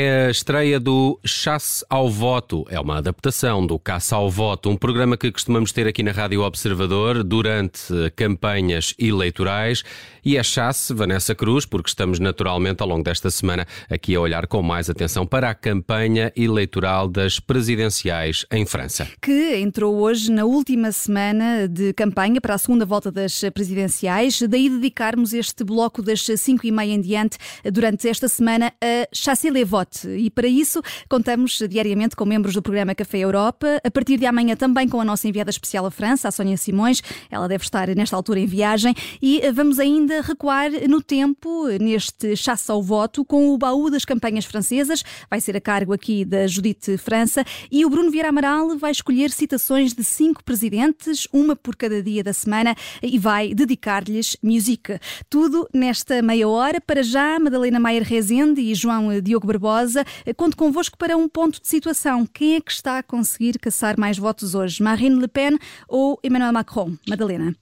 é 0.00 0.28
a 0.28 0.30
estreia 0.30 0.80
do 0.80 1.20
Chasse 1.26 1.84
ao 1.90 2.08
Voto. 2.08 2.64
É 2.70 2.80
uma 2.80 2.96
adaptação 2.96 3.66
do 3.66 3.78
Caça 3.78 4.16
ao 4.16 4.30
Voto, 4.30 4.70
um 4.70 4.76
programa 4.76 5.14
que 5.14 5.30
costumamos 5.30 5.72
ter 5.72 5.86
aqui 5.86 6.02
na 6.02 6.10
Rádio 6.10 6.40
Observador 6.40 7.22
durante 7.22 7.82
campanhas 8.16 8.94
eleitorais. 8.98 9.82
E 10.24 10.36
é 10.36 10.42
Chasse, 10.42 10.92
Vanessa 10.92 11.34
Cruz, 11.34 11.64
porque 11.64 11.88
estamos 11.88 12.18
naturalmente 12.18 12.82
ao 12.82 12.88
longo 12.88 13.02
desta 13.02 13.30
semana 13.30 13.66
aqui 13.88 14.14
a 14.14 14.20
olhar 14.20 14.46
com 14.46 14.62
mais 14.62 14.90
atenção 14.90 15.26
para 15.26 15.48
a 15.48 15.54
campanha 15.54 16.32
eleitoral 16.36 17.08
das 17.08 17.40
presidenciais 17.40 18.44
em 18.50 18.66
França. 18.66 19.08
Que 19.20 19.56
entrou 19.56 19.96
hoje 19.96 20.30
na 20.30 20.44
última 20.44 20.92
semana 20.92 21.66
de 21.66 21.92
campanha 21.94 22.40
para 22.40 22.54
a 22.54 22.58
segunda 22.58 22.84
volta 22.84 23.10
das 23.10 23.40
presidenciais. 23.54 24.40
Daí 24.42 24.68
dedicarmos 24.68 25.32
este 25.32 25.64
bloco 25.64 26.02
das 26.02 26.24
5 26.24 26.66
e 26.66 26.70
meia 26.70 26.92
em 26.92 27.00
diante 27.00 27.38
durante 27.72 28.08
esta 28.08 28.28
semana 28.28 28.72
a 28.80 29.50
les 29.50 29.68
Vote. 29.68 30.08
E 30.08 30.30
para 30.30 30.46
isso 30.46 30.82
contamos 31.08 31.58
diariamente 31.68 32.14
com 32.14 32.24
membros 32.24 32.54
do 32.54 32.62
programa 32.62 32.94
Café 32.94 33.18
Europa. 33.18 33.80
A 33.82 33.90
partir 33.90 34.18
de 34.18 34.26
amanhã 34.26 34.54
também 34.56 34.88
com 34.88 35.00
a 35.00 35.04
nossa 35.04 35.26
enviada 35.26 35.50
especial 35.50 35.86
à 35.86 35.90
França, 35.90 36.28
a 36.28 36.30
Sónia 36.30 36.56
Simões. 36.56 37.02
Ela 37.30 37.48
deve 37.48 37.64
estar 37.64 37.88
nesta 37.94 38.16
altura 38.16 38.40
em 38.40 38.46
viagem. 38.46 38.94
E 39.22 39.42
vamos 39.52 39.78
ainda 39.78 40.09
recuar 40.20 40.70
no 40.88 41.00
tempo 41.00 41.66
neste 41.80 42.34
Chasse 42.34 42.70
ao 42.70 42.82
Voto 42.82 43.24
com 43.24 43.50
o 43.54 43.58
baú 43.58 43.88
das 43.88 44.04
campanhas 44.04 44.44
francesas. 44.44 45.04
Vai 45.30 45.40
ser 45.40 45.56
a 45.56 45.60
cargo 45.60 45.92
aqui 45.92 46.24
da 46.24 46.46
Judite 46.46 46.98
França. 46.98 47.44
E 47.70 47.84
o 47.84 47.90
Bruno 47.90 48.10
Vieira 48.10 48.30
Amaral 48.30 48.76
vai 48.76 48.90
escolher 48.90 49.30
citações 49.30 49.94
de 49.94 50.02
cinco 50.02 50.42
presidentes, 50.42 51.28
uma 51.32 51.54
por 51.54 51.76
cada 51.76 52.02
dia 52.02 52.24
da 52.24 52.32
semana, 52.32 52.74
e 53.02 53.18
vai 53.18 53.54
dedicar-lhes 53.54 54.36
música. 54.42 55.00
Tudo 55.28 55.68
nesta 55.72 56.20
meia 56.20 56.48
hora. 56.48 56.80
Para 56.80 57.02
já, 57.02 57.38
Madalena 57.38 57.78
Maier 57.78 58.02
Rezende 58.02 58.60
e 58.60 58.74
João 58.74 59.20
Diogo 59.20 59.46
Barbosa, 59.46 60.04
conto 60.36 60.56
convosco 60.56 60.98
para 60.98 61.16
um 61.16 61.28
ponto 61.28 61.60
de 61.60 61.68
situação. 61.68 62.26
Quem 62.26 62.56
é 62.56 62.60
que 62.60 62.72
está 62.72 62.98
a 62.98 63.02
conseguir 63.02 63.58
caçar 63.58 63.98
mais 63.98 64.18
votos 64.18 64.54
hoje? 64.54 64.82
Marine 64.82 65.20
Le 65.20 65.28
Pen 65.28 65.58
ou 65.88 66.18
Emmanuel 66.24 66.52
Macron? 66.52 66.96
Madalena. 67.08 67.54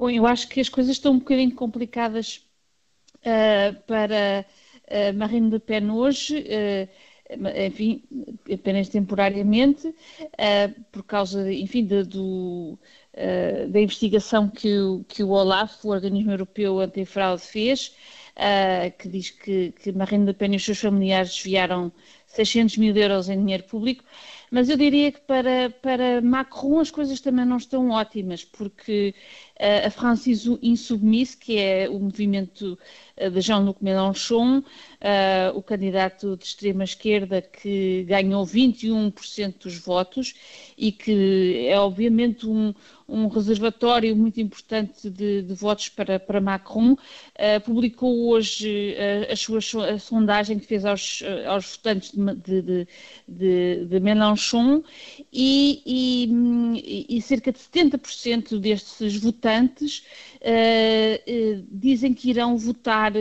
Eu 0.00 0.26
acho 0.26 0.48
que 0.48 0.60
as 0.60 0.68
coisas 0.68 0.92
estão 0.92 1.12
um 1.14 1.18
bocadinho 1.18 1.54
complicadas 1.54 2.46
uh, 3.16 3.80
para 3.86 4.46
uh, 4.84 5.16
Marine 5.16 5.50
Le 5.50 5.58
Pen 5.58 5.90
hoje. 5.90 6.38
Uh, 6.38 6.88
enfim, 7.66 8.02
apenas 8.50 8.88
temporariamente, 8.88 9.94
por 10.90 11.02
causa, 11.02 11.52
enfim, 11.52 11.84
de, 11.84 12.02
do, 12.02 12.78
da 13.68 13.78
investigação 13.78 14.48
que 14.48 14.78
o, 14.78 15.04
que 15.06 15.22
o 15.22 15.28
OLAF, 15.32 15.86
o 15.86 15.90
Organismo 15.90 16.32
Europeu 16.32 16.80
Antifraude, 16.80 17.42
fez, 17.42 17.94
que 18.98 19.08
diz 19.10 19.28
que, 19.28 19.72
que 19.72 19.92
Marine 19.92 20.24
Le 20.24 20.32
Pen 20.32 20.54
e 20.54 20.56
os 20.56 20.64
seus 20.64 20.78
familiares 20.78 21.34
desviaram 21.34 21.92
600 22.28 22.78
mil 22.78 22.96
euros 22.96 23.28
em 23.28 23.38
dinheiro 23.38 23.64
público. 23.64 24.04
Mas 24.50 24.68
eu 24.68 24.76
diria 24.76 25.12
que 25.12 25.20
para, 25.20 25.70
para 25.82 26.20
Macron 26.22 26.80
as 26.80 26.90
coisas 26.90 27.20
também 27.20 27.44
não 27.44 27.56
estão 27.56 27.90
ótimas, 27.90 28.44
porque 28.44 29.14
a 29.58 29.90
France 29.90 30.30
Insoumise, 30.62 31.36
que 31.36 31.58
é 31.58 31.88
o 31.88 31.98
movimento 31.98 32.78
uh, 33.20 33.30
de 33.30 33.40
Jean-Luc 33.40 33.82
Mélenchon, 33.82 34.58
uh, 34.58 35.56
o 35.56 35.62
candidato 35.62 36.36
de 36.36 36.44
extrema-esquerda 36.44 37.42
que 37.42 38.04
ganhou 38.04 38.46
21% 38.46 39.62
dos 39.64 39.78
votos 39.78 40.34
e 40.76 40.92
que 40.92 41.66
é 41.66 41.78
obviamente 41.78 42.46
um, 42.46 42.72
um 43.08 43.26
reservatório 43.26 44.14
muito 44.14 44.40
importante 44.40 45.10
de, 45.10 45.42
de 45.42 45.54
votos 45.54 45.88
para, 45.88 46.20
para 46.20 46.40
Macron, 46.40 46.92
uh, 46.92 47.60
publicou 47.64 48.28
hoje 48.28 48.94
uh, 48.94 49.32
a 49.32 49.36
sua 49.36 49.58
a 49.58 49.98
sondagem 49.98 50.58
que 50.58 50.66
fez 50.66 50.84
aos, 50.84 51.22
aos 51.46 51.76
votantes 51.76 52.12
de, 52.12 52.62
de, 52.62 52.88
de, 53.26 53.84
de 53.86 54.00
Mélenchon 54.00 54.84
e, 55.32 55.82
e, 55.84 57.16
e, 57.16 57.22
cerca 57.22 57.50
de 57.50 57.58
70% 57.58 58.58
destes 58.60 59.16
votantes 59.16 59.47
uh, 59.56 61.66
dizem 61.70 62.14
que 62.14 62.30
irão 62.30 62.56
votar 62.56 63.12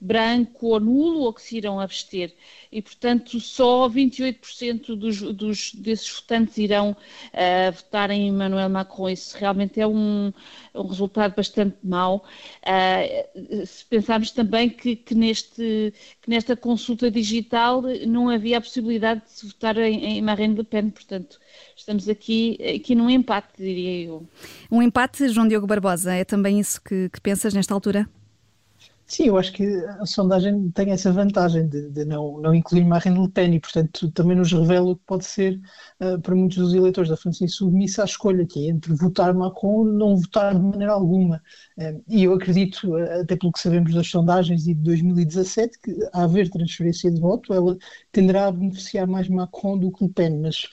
branco 0.00 0.68
ou 0.68 0.80
nulo 0.80 1.20
ou 1.20 1.32
que 1.32 1.42
se 1.42 1.56
irão 1.56 1.80
abster 1.80 2.32
e, 2.70 2.82
portanto, 2.82 3.40
só 3.40 3.88
28% 3.88 4.94
dos, 4.94 5.20
dos, 5.20 5.72
desses 5.74 6.10
votantes 6.10 6.58
irão 6.58 6.90
uh, 6.90 7.72
votar 7.72 8.10
em 8.10 8.28
Emmanuel 8.28 8.68
Macron. 8.68 9.08
Isso 9.08 9.36
realmente 9.38 9.80
é 9.80 9.86
um, 9.86 10.32
um 10.74 10.86
resultado 10.86 11.34
bastante 11.34 11.76
mau. 11.82 12.24
Uh, 12.62 13.66
se 13.66 13.84
pensarmos 13.86 14.30
também 14.30 14.68
que, 14.68 14.96
que, 14.96 15.14
neste, 15.14 15.92
que 16.20 16.30
nesta 16.30 16.56
consulta 16.56 17.10
digital 17.10 17.82
não 18.06 18.28
havia 18.28 18.58
a 18.58 18.60
possibilidade 18.60 19.22
de 19.24 19.30
se 19.30 19.46
votar 19.46 19.76
em, 19.78 20.04
em 20.04 20.22
Marine 20.22 20.54
Le 20.54 20.64
Pen, 20.64 20.90
portanto, 20.90 21.40
estamos 21.76 22.08
aqui, 22.08 22.58
aqui 22.76 22.94
num 22.94 23.08
empate, 23.08 23.48
diria 23.58 24.06
eu. 24.06 24.26
Um 24.70 24.82
empate, 24.82 25.28
João 25.28 25.48
Diogo 25.48 25.66
Barbosa, 25.66 26.14
é 26.14 26.24
também 26.24 26.58
isso 26.58 26.80
que, 26.82 27.08
que 27.08 27.20
pensas 27.20 27.54
nesta 27.54 27.74
altura? 27.74 28.08
Sim, 29.10 29.28
eu 29.28 29.38
acho 29.38 29.54
que 29.54 29.64
a 30.00 30.04
sondagem 30.04 30.70
tem 30.72 30.90
essa 30.90 31.10
vantagem 31.10 31.66
de, 31.66 31.88
de 31.88 32.04
não, 32.04 32.38
não 32.42 32.54
incluir 32.54 32.84
Marine 32.84 33.18
Le 33.18 33.28
Pen 33.30 33.54
e, 33.54 33.58
portanto, 33.60 34.10
também 34.12 34.36
nos 34.36 34.52
revela 34.52 34.90
o 34.90 34.96
que 34.96 35.02
pode 35.06 35.24
ser 35.24 35.58
uh, 35.98 36.20
para 36.20 36.34
muitos 36.34 36.58
dos 36.58 36.74
eleitores 36.74 37.08
da 37.08 37.16
França 37.16 37.46
submissa 37.48 38.02
a 38.02 38.04
escolha, 38.04 38.44
que 38.46 38.66
é 38.66 38.70
entre 38.70 38.94
votar 38.94 39.32
Macron 39.32 39.68
ou 39.68 39.84
não 39.86 40.14
votar 40.18 40.54
de 40.54 40.60
maneira 40.60 40.92
alguma. 40.92 41.42
Uh, 41.78 42.04
e 42.06 42.24
eu 42.24 42.34
acredito, 42.34 42.96
uh, 42.96 43.22
até 43.22 43.34
pelo 43.34 43.50
que 43.50 43.60
sabemos 43.60 43.94
das 43.94 44.08
sondagens 44.08 44.66
e 44.66 44.74
de 44.74 44.82
2017, 44.82 45.78
que 45.80 45.96
a 46.12 46.24
haver 46.24 46.50
transferência 46.50 47.10
de 47.10 47.18
voto, 47.18 47.54
ela 47.54 47.78
tenderá 48.12 48.48
a 48.48 48.52
beneficiar 48.52 49.06
mais 49.06 49.26
Macron 49.26 49.78
do 49.78 49.90
que 49.90 50.04
Le 50.04 50.10
Pen, 50.12 50.38
mas 50.40 50.68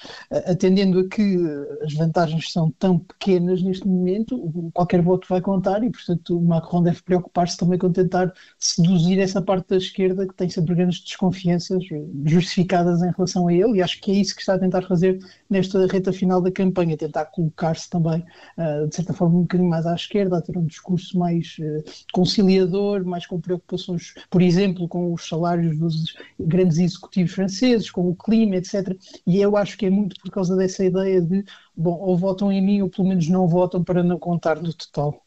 atendendo 0.46 1.00
a 1.00 1.08
que 1.08 1.38
as 1.84 1.94
vantagens 1.94 2.52
são 2.52 2.70
tão 2.72 3.00
pequenas 3.00 3.62
neste 3.64 3.88
momento, 3.88 4.38
qualquer 4.74 5.02
voto 5.02 5.26
vai 5.30 5.40
contar 5.40 5.84
e, 5.84 5.90
portanto, 5.90 6.42
Macron 6.42 6.84
deve 6.84 7.02
preocupar-se 7.02 7.56
também 7.58 7.80
com 7.80 7.92
tentar 7.92 8.25
tentar 8.26 8.34
seduzir 8.60 9.20
essa 9.20 9.42
parte 9.42 9.70
da 9.70 9.78
esquerda 9.78 10.28
que 10.28 10.34
tem 10.34 10.50
sempre 10.50 10.76
grandes 10.76 11.00
desconfianças 11.02 11.84
justificadas 12.26 13.02
em 13.02 13.12
relação 13.12 13.48
a 13.48 13.54
ele, 13.54 13.78
e 13.78 13.82
acho 13.82 14.00
que 14.02 14.12
é 14.12 14.16
isso 14.16 14.36
que 14.36 14.42
está 14.42 14.56
a 14.56 14.60
tentar 14.60 14.82
fazer 14.84 15.20
nesta 15.50 15.86
reta 15.88 16.12
final 16.12 16.42
da 16.42 16.52
campanha, 16.52 16.98
tentar 16.98 17.26
colocar-se 17.26 17.90
também, 17.90 18.24
uh, 18.58 18.88
de 18.88 18.96
certa 18.96 19.14
forma, 19.14 19.38
um 19.38 19.42
bocadinho 19.42 19.70
mais 19.70 19.86
à 19.86 19.96
esquerda, 19.96 20.38
a 20.38 20.42
ter 20.42 20.58
um 20.58 20.66
discurso 20.66 21.18
mais 21.18 21.58
uh, 21.60 21.84
conciliador, 22.14 23.06
mais 23.06 23.26
com 23.26 23.40
preocupações, 23.40 24.14
por 24.30 24.42
exemplo, 24.42 24.88
com 24.88 25.14
os 25.14 25.28
salários 25.28 25.78
dos 25.78 26.16
grandes 26.40 26.78
executivos 26.78 27.32
franceses, 27.34 27.92
com 27.92 28.10
o 28.10 28.16
clima, 28.16 28.56
etc. 28.56 28.96
E 29.26 29.40
eu 29.42 29.56
acho 29.58 29.78
que 29.78 29.86
é 29.86 29.90
muito 29.90 30.20
por 30.22 30.32
causa 30.32 30.56
dessa 30.56 30.84
ideia 30.84 31.22
de, 31.22 31.44
bom, 31.76 31.98
ou 32.00 32.18
votam 32.18 32.52
em 32.52 32.62
mim 32.62 32.82
ou 32.82 32.90
pelo 32.90 33.08
menos 33.08 33.28
não 33.30 33.48
votam 33.48 33.84
para 33.84 34.04
não 34.04 34.18
contar 34.20 34.62
no 34.62 34.74
total. 34.74 35.25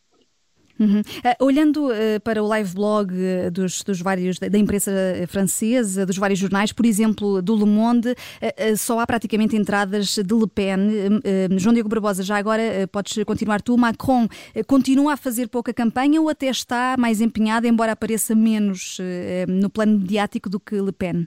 Uhum. 0.78 1.00
Uh, 1.00 1.44
olhando 1.44 1.88
uh, 1.88 2.20
para 2.22 2.42
o 2.42 2.46
live 2.46 2.74
blog 2.74 3.12
uh, 3.12 3.50
dos, 3.50 3.82
dos, 3.82 4.00
vários 4.00 4.38
da 4.38 4.58
imprensa 4.58 4.92
francesa, 5.26 6.06
dos 6.06 6.16
vários 6.16 6.38
jornais, 6.38 6.72
por 6.72 6.86
exemplo, 6.86 7.42
do 7.42 7.56
Le 7.56 7.64
Monde, 7.64 8.14
só 8.76 9.00
há 9.00 9.06
praticamente 9.06 9.56
entradas 9.56 10.16
de 10.16 10.34
Le 10.34 10.46
Pen. 10.46 10.78
João 11.56 11.72
Diego 11.72 11.88
Barbosa, 11.88 12.22
já 12.22 12.36
agora 12.36 12.62
podes 12.90 13.22
continuar 13.24 13.60
tu. 13.60 13.76
Macron 13.76 14.28
continua 14.66 15.14
a 15.14 15.16
fazer 15.16 15.48
pouca 15.48 15.72
campanha 15.72 16.20
ou 16.20 16.28
até 16.28 16.46
está 16.46 16.96
mais 16.98 17.20
empenhado, 17.20 17.66
embora 17.66 17.92
apareça 17.92 18.34
menos 18.34 18.98
no 19.48 19.70
plano 19.70 19.98
mediático 19.98 20.48
do 20.48 20.60
que 20.60 20.80
Le 20.80 20.92
Pen? 20.92 21.26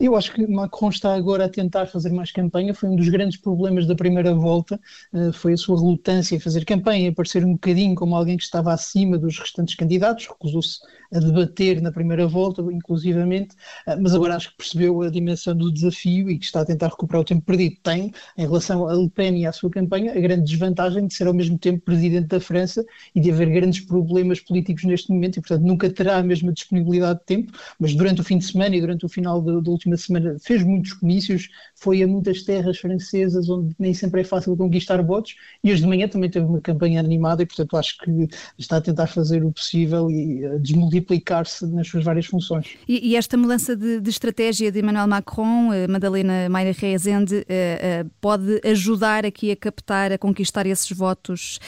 Eu 0.00 0.16
acho 0.16 0.32
que 0.32 0.44
Macron 0.46 0.88
está 0.88 1.14
agora 1.14 1.44
a 1.44 1.48
tentar 1.48 1.86
fazer 1.86 2.10
mais 2.10 2.32
campanha. 2.32 2.74
Foi 2.74 2.88
um 2.88 2.96
dos 2.96 3.08
grandes 3.08 3.38
problemas 3.38 3.86
da 3.86 3.94
primeira 3.94 4.34
volta, 4.34 4.80
uh, 5.12 5.32
foi 5.32 5.52
a 5.52 5.56
sua 5.56 5.78
relutância 5.78 6.34
em 6.34 6.40
fazer 6.40 6.64
campanha, 6.64 7.10
a 7.10 7.14
parecer 7.14 7.44
um 7.44 7.52
bocadinho 7.52 7.94
como 7.94 8.16
alguém 8.16 8.36
que 8.36 8.42
estava 8.42 8.72
acima 8.72 9.16
dos 9.16 9.38
restantes 9.38 9.76
candidatos, 9.76 10.26
recusou-se 10.26 10.80
a 11.12 11.20
debater 11.20 11.80
na 11.80 11.92
primeira 11.92 12.26
volta, 12.26 12.60
inclusivamente, 12.62 13.54
uh, 13.86 14.00
mas 14.00 14.12
agora 14.14 14.34
acho 14.34 14.50
que 14.50 14.56
percebeu 14.56 15.00
a 15.02 15.10
dimensão 15.10 15.54
do 15.56 15.72
desafio 15.72 16.28
e 16.28 16.38
que 16.38 16.44
está 16.44 16.62
a 16.62 16.64
tentar 16.64 16.88
recuperar 16.88 17.22
o 17.22 17.24
tempo 17.24 17.42
perdido. 17.42 17.76
Tem, 17.80 18.12
em 18.36 18.42
relação 18.42 18.88
a 18.88 18.94
Le 18.94 19.08
Pen 19.10 19.38
e 19.38 19.46
à 19.46 19.52
sua 19.52 19.70
campanha, 19.70 20.12
a 20.12 20.20
grande 20.20 20.42
desvantagem 20.42 21.06
de 21.06 21.14
ser 21.14 21.28
ao 21.28 21.34
mesmo 21.34 21.56
tempo 21.56 21.80
presidente 21.84 22.26
da 22.26 22.40
França 22.40 22.84
e 23.14 23.20
de 23.20 23.30
haver 23.30 23.48
grandes 23.48 23.80
problemas 23.80 24.40
políticos 24.40 24.82
neste 24.82 25.12
momento 25.12 25.36
e, 25.36 25.40
portanto, 25.40 25.62
nunca 25.62 25.88
terá 25.88 26.16
a 26.16 26.22
mesma 26.22 26.52
disponibilidade 26.52 27.20
de 27.20 27.26
tempo, 27.26 27.52
mas 27.78 27.94
durante 27.94 28.20
o 28.20 28.24
fim 28.24 28.38
de 28.38 28.44
semana 28.44 28.74
e 28.74 28.80
durante 28.80 29.06
o 29.06 29.08
final 29.08 29.40
do 29.40 29.70
último 29.70 29.83
última 29.84 29.96
semana 29.96 30.36
fez 30.40 30.62
muitos 30.62 30.94
comícios, 30.94 31.48
foi 31.74 32.02
a 32.02 32.06
muitas 32.06 32.42
terras 32.42 32.78
francesas 32.78 33.48
onde 33.48 33.74
nem 33.78 33.92
sempre 33.92 34.22
é 34.22 34.24
fácil 34.24 34.56
conquistar 34.56 35.02
votos 35.02 35.36
e 35.62 35.70
hoje 35.70 35.82
de 35.82 35.88
manhã 35.88 36.08
também 36.08 36.30
teve 36.30 36.46
uma 36.46 36.60
campanha 36.60 37.00
animada 37.00 37.42
e 37.42 37.46
portanto 37.46 37.76
acho 37.76 37.98
que 37.98 38.28
está 38.58 38.78
a 38.78 38.80
tentar 38.80 39.06
fazer 39.06 39.44
o 39.44 39.52
possível 39.52 40.10
e 40.10 40.44
eh, 40.44 40.58
desmultiplicar-se 40.58 41.66
nas 41.66 41.88
suas 41.88 42.04
várias 42.04 42.26
funções. 42.26 42.76
E, 42.88 43.10
e 43.10 43.16
esta 43.16 43.36
mudança 43.36 43.76
de, 43.76 44.00
de, 44.00 44.10
estratégia 44.10 44.72
de 44.72 44.78
Emmanuel 44.78 45.06
Macron, 45.06 45.72
eh, 45.72 45.86
Madalena 45.86 46.48
Maia 46.48 46.72
Rezende, 46.72 47.44
eh, 47.48 48.04
pode 48.20 48.60
ajudar 48.64 49.26
aqui 49.26 49.50
a 49.50 49.56
captar, 49.56 50.12
a 50.12 50.18
conquistar 50.18 50.66
esses 50.66 50.90
votos 50.96 51.58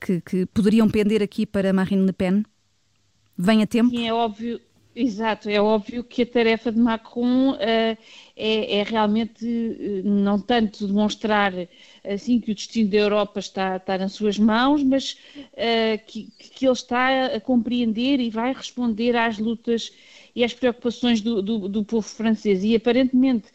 que, 0.00 0.20
que 0.20 0.46
poderiam 0.46 0.88
pender 0.88 1.22
aqui 1.22 1.46
para 1.46 1.72
Marine 1.72 2.04
Le 2.04 2.12
Pen? 2.12 2.42
Vem 3.36 3.62
a 3.62 3.66
tempo? 3.66 3.90
Sim, 3.90 4.06
é 4.06 4.12
óbvio 4.12 4.60
Exato, 4.96 5.50
é 5.50 5.60
óbvio 5.60 6.04
que 6.04 6.22
a 6.22 6.26
tarefa 6.26 6.70
de 6.70 6.78
Macron 6.78 7.54
uh, 7.54 7.56
é, 7.56 7.98
é, 8.36 8.82
realmente 8.84 9.44
uh, 9.44 10.08
não 10.08 10.38
tanto 10.38 10.86
demonstrar 10.86 11.52
assim 12.04 12.38
que 12.38 12.52
o 12.52 12.54
destino 12.54 12.90
da 12.90 12.98
Europa 12.98 13.40
está, 13.40 13.76
está 13.76 13.98
nas 13.98 14.12
suas 14.12 14.38
mãos, 14.38 14.84
mas 14.84 15.14
uh, 15.36 15.98
que, 16.06 16.30
que, 16.38 16.64
ele 16.64 16.72
está 16.72 17.26
a 17.26 17.40
compreender 17.40 18.20
e 18.20 18.30
vai 18.30 18.52
responder 18.52 19.16
às 19.16 19.36
lutas 19.36 19.90
e 20.32 20.44
às 20.44 20.54
preocupações 20.54 21.20
do, 21.20 21.42
do, 21.42 21.68
do 21.68 21.84
povo 21.84 22.06
francês. 22.06 22.62
E 22.62 22.76
aparentemente 22.76 23.48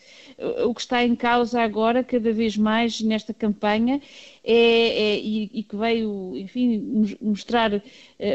o 0.65 0.73
que 0.73 0.81
está 0.81 1.03
em 1.03 1.15
causa 1.15 1.61
agora, 1.61 2.03
cada 2.03 2.31
vez 2.33 2.55
mais 2.55 3.01
nesta 3.01 3.33
campanha, 3.33 4.01
é, 4.43 4.53
é 4.53 5.19
e, 5.19 5.49
e, 5.53 5.63
que 5.63 5.75
veio, 5.75 6.37
enfim, 6.37 7.17
mostrar 7.21 7.83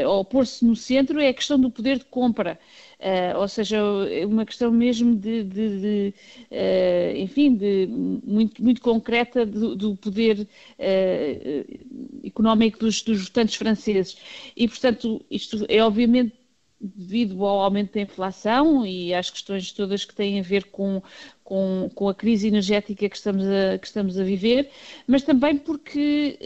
ou 0.07 0.23
pôr-se 0.23 0.63
no 0.63 0.75
centro, 0.75 1.19
é 1.19 1.29
a 1.29 1.33
questão 1.33 1.59
do 1.59 1.71
poder 1.71 1.97
de 1.97 2.05
compra. 2.05 2.59
Uh, 2.99 3.39
ou 3.39 3.47
seja, 3.47 3.77
é 4.09 4.25
uma 4.25 4.45
questão 4.45 4.71
mesmo 4.71 5.15
de, 5.15 5.43
de, 5.43 5.79
de 5.81 6.13
uh, 6.51 7.17
enfim, 7.17 7.55
de, 7.55 7.87
muito, 7.87 8.63
muito 8.63 8.81
concreta 8.81 9.45
do, 9.45 9.75
do 9.75 9.95
poder 9.97 10.39
uh, 10.79 12.25
económico 12.25 12.79
dos, 12.79 13.01
dos 13.01 13.23
votantes 13.25 13.55
franceses. 13.55 14.17
E, 14.55 14.67
portanto, 14.67 15.23
isto 15.29 15.65
é 15.67 15.83
obviamente 15.83 16.33
devido 16.79 17.45
ao 17.45 17.61
aumento 17.61 17.93
da 17.93 18.01
inflação 18.01 18.85
e 18.85 19.13
às 19.13 19.29
questões 19.29 19.71
todas 19.71 20.03
que 20.03 20.13
têm 20.13 20.39
a 20.39 20.43
ver 20.43 20.65
com, 20.65 21.01
com, 21.43 21.89
com 21.95 22.09
a 22.09 22.13
crise 22.13 22.47
energética 22.47 23.07
que 23.07 23.15
estamos 23.15 23.45
a, 23.45 23.77
que 23.77 23.87
estamos 23.87 24.19
a 24.19 24.23
viver, 24.23 24.69
mas 25.07 25.23
também 25.23 25.57
porque 25.57 26.37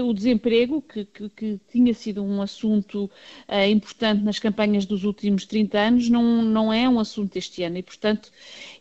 uh, 0.00 0.04
o 0.04 0.12
desemprego, 0.12 0.82
que, 0.82 1.04
que, 1.04 1.28
que, 1.30 1.60
tinha 1.70 1.94
sido 1.94 2.22
um 2.22 2.42
assunto 2.42 3.04
uh, 3.48 3.70
importante 3.70 4.22
nas 4.22 4.38
campanhas 4.38 4.84
dos 4.84 5.04
últimos 5.04 5.46
30 5.46 5.78
anos, 5.78 6.08
não, 6.08 6.42
não 6.42 6.72
é 6.72 6.88
um 6.88 6.98
assunto 6.98 7.36
este 7.36 7.62
ano. 7.62 7.78
E, 7.78 7.82
portanto, 7.82 8.30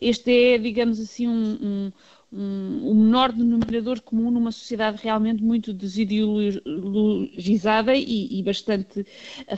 este 0.01 0.53
é, 0.53 0.57
digamos 0.57 0.99
assim, 0.99 1.27
um, 1.27 1.57
um 1.61 1.91
um, 2.31 2.91
um 2.91 2.93
menor 2.93 3.31
denominador 3.31 4.01
comum 4.01 4.29
numa 4.31 4.51
sociedade 4.51 5.01
realmente 5.01 5.43
muito 5.43 5.73
desideologizada 5.73 7.95
e, 7.95 8.39
e, 8.39 8.43
bastante 8.43 9.05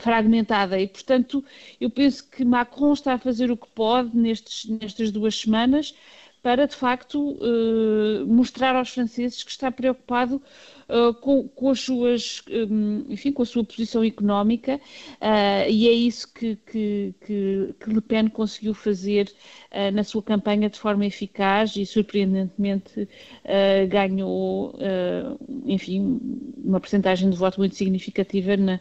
fragmentada. 0.00 0.80
E, 0.80 0.86
portanto, 0.86 1.44
eu 1.80 1.90
penso 1.90 2.28
que 2.30 2.44
Macron 2.44 2.92
está 2.92 3.14
a 3.14 3.18
fazer 3.18 3.50
o 3.50 3.56
que 3.56 3.68
pode 3.68 4.16
nestes, 4.16 4.68
nestas 4.68 5.10
duas 5.10 5.36
semanas 5.36 5.94
para, 6.42 6.66
de 6.66 6.74
facto, 6.74 7.32
uh, 7.32 8.26
mostrar 8.26 8.74
aos 8.74 8.90
franceses 8.90 9.42
que 9.42 9.50
está 9.50 9.70
preocupado 9.70 10.40
uh, 10.90 11.14
com, 11.14 11.48
com, 11.48 11.70
as 11.70 11.80
suas, 11.80 12.42
um, 12.50 13.04
enfim, 13.08 13.32
com 13.32 13.42
a 13.42 13.46
sua 13.46 13.64
posição 13.64 14.04
económica 14.04 14.76
uh, 14.76 15.68
e 15.68 15.88
é 15.88 15.92
isso 15.92 16.32
que, 16.32 16.56
que, 16.56 17.14
que, 17.24 17.74
que 17.78 17.90
Le 17.90 18.00
Pen 18.00 18.28
conseguiu 18.28 18.74
fazer 18.74 19.32
na 19.92 20.02
sua 20.02 20.20
campanha 20.20 20.68
de 20.68 20.76
forma 20.78 21.06
eficaz 21.06 21.76
e 21.76 21.86
surpreendentemente 21.86 23.08
ganhou, 23.88 24.76
enfim, 25.64 26.20
uma 26.64 26.80
percentagem 26.80 27.30
de 27.30 27.36
voto 27.36 27.60
muito 27.60 27.76
significativa 27.76 28.56
na, 28.56 28.80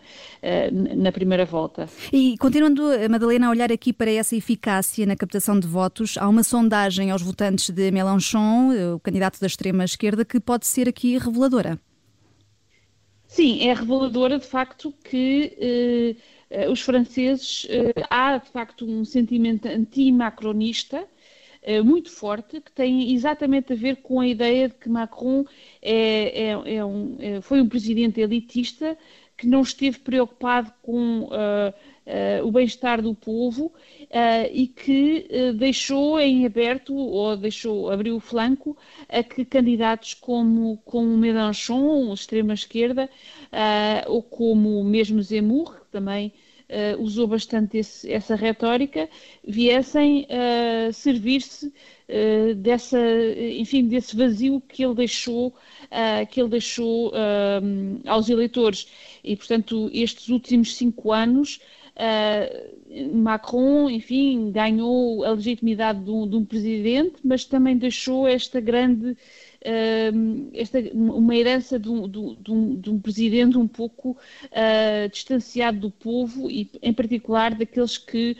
na 0.95 1.11
primeira 1.11 1.45
volta. 1.45 1.87
E 2.11 2.35
continuando, 2.39 2.83
Madalena, 3.07 3.47
a 3.47 3.49
olhar 3.51 3.71
aqui 3.71 3.93
para 3.93 4.09
essa 4.09 4.35
eficácia 4.35 5.05
na 5.05 5.15
captação 5.15 5.59
de 5.59 5.67
votos, 5.67 6.17
há 6.17 6.27
uma 6.27 6.41
sondagem 6.41 7.11
aos 7.11 7.21
votantes 7.21 7.69
de 7.69 7.91
Mélenchon, 7.91 8.95
o 8.95 8.99
candidato 8.99 9.39
da 9.39 9.45
extrema 9.45 9.83
esquerda, 9.83 10.25
que 10.25 10.39
pode 10.39 10.65
ser 10.65 10.89
aqui 10.89 11.19
reveladora. 11.19 11.79
Sim, 13.29 13.59
é 13.67 13.73
reveladora 13.73 14.39
de 14.39 14.45
facto 14.45 14.91
que 15.03 16.15
eh, 16.49 16.67
os 16.69 16.81
franceses, 16.81 17.65
eh, 17.69 17.93
há 18.09 18.37
de 18.37 18.49
facto 18.49 18.85
um 18.89 19.05
sentimento 19.05 19.67
anti-macronista 19.67 21.07
eh, 21.61 21.81
muito 21.81 22.09
forte, 22.11 22.59
que 22.59 22.71
tem 22.71 23.13
exatamente 23.13 23.71
a 23.73 23.75
ver 23.75 23.97
com 23.97 24.19
a 24.19 24.27
ideia 24.27 24.67
de 24.69 24.73
que 24.75 24.89
Macron 24.89 25.45
é, 25.81 26.49
é, 26.53 26.75
é 26.77 26.85
um, 26.85 27.17
foi 27.43 27.61
um 27.61 27.69
presidente 27.69 28.19
elitista 28.19 28.97
que 29.39 29.47
não 29.47 29.61
esteve 29.61 29.99
preocupado 29.99 30.69
com 30.81 31.21
uh, 31.21 31.29
uh, 31.29 32.45
o 32.45 32.51
bem-estar 32.51 33.01
do 33.01 33.15
povo 33.15 33.67
uh, 33.67 34.49
e 34.51 34.67
que 34.67 35.53
deixou 35.57 36.19
em 36.19 36.45
aberto 36.45 36.93
ou 36.93 37.37
deixou 37.37 37.89
abriu 37.89 38.17
o 38.17 38.19
flanco 38.19 38.77
a 39.07 39.23
que 39.23 39.45
candidatos 39.45 40.13
como 40.13 40.77
como 40.83 41.17
Mélenchon, 41.17 42.13
extrema 42.13 42.53
esquerda, 42.53 43.09
ou 44.07 44.21
como 44.21 44.83
mesmo 44.83 45.21
Zemmour, 45.21 45.79
que 45.79 45.87
também 45.91 46.33
Uh, 46.69 47.01
usou 47.01 47.25
bastante 47.25 47.79
esse, 47.79 48.11
essa 48.11 48.35
retórica, 48.35 49.09
viessem 49.43 50.27
uh, 50.29 50.93
servir-se 50.93 51.65
uh, 51.67 52.53
dessa, 52.53 52.99
enfim, 53.57 53.87
desse 53.87 54.15
vazio 54.15 54.61
que 54.61 54.85
ele 54.85 54.93
deixou, 54.93 55.55
que 56.29 56.39
ele 56.39 56.49
deixou 56.49 57.11
aos 58.05 58.29
eleitores. 58.29 58.87
E, 59.23 59.35
portanto, 59.35 59.89
estes 59.91 60.29
últimos 60.29 60.75
cinco 60.75 61.11
anos 61.11 61.59
Uh, 61.99 63.13
Macron, 63.13 63.89
enfim, 63.89 64.51
ganhou 64.51 65.21
a 65.25 65.31
legitimidade 65.31 65.99
de 66.01 66.09
um, 66.09 66.25
de 66.25 66.37
um, 66.37 66.45
presidente, 66.45 67.15
mas 67.21 67.43
também 67.43 67.75
deixou 67.75 68.25
esta 68.25 68.61
grande, 68.61 69.17
esta, 70.53 70.79
uma 70.93 71.35
herança 71.35 71.77
de 71.77 71.89
um, 71.89 72.07
de, 72.07 72.51
um, 72.51 72.75
de 72.79 72.89
um, 72.89 72.99
presidente 72.99 73.57
um 73.57 73.67
pouco 73.67 74.11
uh, 74.11 75.09
distanciado 75.11 75.79
do 75.79 75.91
povo 75.91 76.49
e, 76.49 76.71
em 76.81 76.93
particular, 76.93 77.55
daqueles 77.55 77.97
que, 77.97 78.37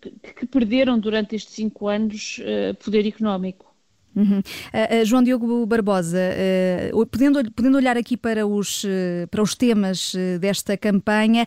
que, 0.00 0.32
que 0.34 0.46
perderam 0.46 0.98
durante 0.98 1.36
estes 1.36 1.54
cinco 1.54 1.88
anos 1.88 2.40
poder 2.82 3.06
económico. 3.06 3.69
Uhum. 4.14 4.38
Uh, 4.38 5.04
João 5.04 5.22
Diogo 5.22 5.64
Barbosa, 5.66 6.18
uh, 6.92 7.06
podendo, 7.06 7.52
podendo 7.52 7.76
olhar 7.76 7.96
aqui 7.96 8.16
para 8.16 8.46
os, 8.46 8.84
para 9.30 9.42
os 9.42 9.54
temas 9.54 10.12
desta 10.40 10.76
campanha, 10.76 11.46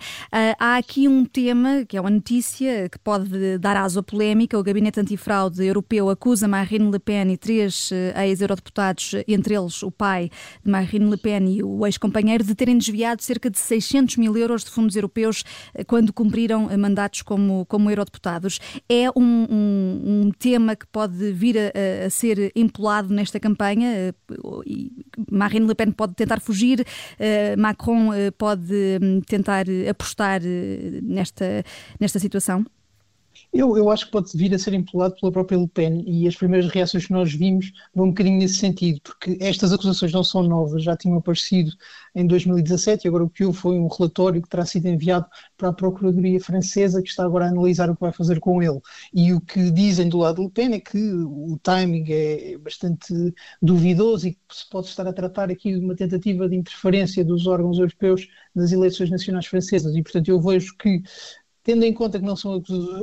há 0.59 0.77
aqui 0.77 1.07
um 1.07 1.25
tema 1.25 1.83
que 1.85 1.97
é 1.97 2.01
uma 2.01 2.09
notícia 2.09 2.87
que 2.89 2.97
pode 2.99 3.57
dar 3.57 3.77
aso 3.77 3.99
à 3.99 4.03
polémica. 4.03 4.57
O 4.57 4.63
Gabinete 4.63 4.99
Antifraude 4.99 5.63
Europeu 5.63 6.09
acusa 6.09 6.47
Marine 6.47 6.91
Le 6.91 6.99
Pen 6.99 7.31
e 7.31 7.37
três 7.37 7.91
ex-eurodeputados, 8.15 9.15
entre 9.27 9.55
eles 9.55 9.83
o 9.83 9.91
pai 9.91 10.29
de 10.63 10.71
Marine 10.71 11.09
Le 11.09 11.17
Pen 11.17 11.55
e 11.55 11.63
o 11.63 11.85
ex-companheiro, 11.85 12.43
de 12.43 12.55
terem 12.55 12.77
desviado 12.77 13.21
cerca 13.21 13.49
de 13.49 13.59
600 13.59 14.17
mil 14.17 14.35
euros 14.37 14.63
de 14.63 14.69
fundos 14.69 14.95
europeus 14.95 15.43
quando 15.87 16.13
cumpriram 16.13 16.69
mandatos 16.77 17.21
como, 17.21 17.65
como 17.65 17.89
eurodeputados. 17.89 18.59
É 18.87 19.09
um, 19.15 19.47
um, 19.49 20.01
um 20.05 20.31
tema 20.37 20.75
que 20.75 20.87
pode 20.87 21.31
vir 21.31 21.57
a, 21.57 22.05
a 22.05 22.09
ser 22.09 22.52
empolado 22.55 23.13
nesta 23.13 23.39
campanha. 23.39 23.89
Eh, 23.93 24.13
Marine 25.31 25.67
Le 25.67 25.75
Pen 25.75 25.91
pode 25.91 26.15
tentar 26.15 26.39
fugir, 26.39 26.85
eh, 27.19 27.55
Macron 27.57 28.13
eh, 28.13 28.31
pode 28.31 28.99
hum, 29.01 29.21
tentar 29.21 29.65
apostar 29.89 30.41
nesta, 31.01 31.63
nesta 31.99 32.19
situação? 32.19 32.65
Eu, 33.53 33.77
eu 33.77 33.91
acho 33.91 34.07
que 34.07 34.11
pode 34.11 34.35
vir 34.35 34.51
a 34.55 34.57
ser 34.57 34.73
empolado 34.73 35.15
pela 35.19 35.31
própria 35.31 35.55
Le 35.57 35.67
Pen 35.67 36.03
e 36.07 36.27
as 36.27 36.35
primeiras 36.35 36.71
reações 36.71 37.05
que 37.05 37.13
nós 37.13 37.31
vimos 37.31 37.71
vão 37.93 38.07
um 38.07 38.09
bocadinho 38.09 38.39
nesse 38.39 38.55
sentido, 38.55 38.99
porque 39.03 39.37
estas 39.39 39.71
acusações 39.71 40.11
não 40.11 40.23
são 40.23 40.41
novas, 40.41 40.83
já 40.83 40.97
tinham 40.97 41.19
aparecido 41.19 41.71
em 42.15 42.25
2017 42.25 43.05
e 43.05 43.07
agora 43.07 43.23
o 43.23 43.29
que 43.29 43.45
houve 43.45 43.55
foi 43.55 43.77
um 43.77 43.87
relatório 43.87 44.41
que 44.41 44.49
terá 44.49 44.65
sido 44.65 44.87
enviado 44.87 45.27
para 45.55 45.69
a 45.69 45.73
Procuradoria 45.73 46.39
Francesa 46.41 47.03
que 47.03 47.09
está 47.09 47.25
agora 47.25 47.45
a 47.45 47.49
analisar 47.49 47.91
o 47.91 47.95
que 47.95 48.01
vai 48.01 48.11
fazer 48.11 48.39
com 48.39 48.59
ele. 48.61 48.81
E 49.13 49.31
o 49.33 49.39
que 49.39 49.69
dizem 49.69 50.09
do 50.09 50.17
lado 50.17 50.37
de 50.37 50.43
Le 50.45 50.49
Pen 50.49 50.73
é 50.73 50.79
que 50.79 50.97
o 50.97 51.59
timing 51.61 52.05
é 52.09 52.57
bastante 52.57 53.13
duvidoso 53.61 54.29
e 54.29 54.33
que 54.33 54.39
se 54.51 54.67
pode 54.67 54.87
estar 54.87 55.07
a 55.07 55.13
tratar 55.13 55.51
aqui 55.51 55.73
de 55.77 55.85
uma 55.85 55.95
tentativa 55.95 56.49
de 56.49 56.55
interferência 56.55 57.23
dos 57.23 57.45
órgãos 57.45 57.77
europeus 57.77 58.27
nas 58.55 58.71
eleições 58.71 59.11
nacionais 59.11 59.45
francesas 59.45 59.95
e 59.95 60.01
portanto 60.01 60.29
eu 60.29 60.41
vejo 60.41 60.75
que 60.77 61.03
tendo 61.63 61.83
em 61.85 61.93
conta 61.93 62.19
que 62.19 62.25
não 62.25 62.35
são 62.35 62.61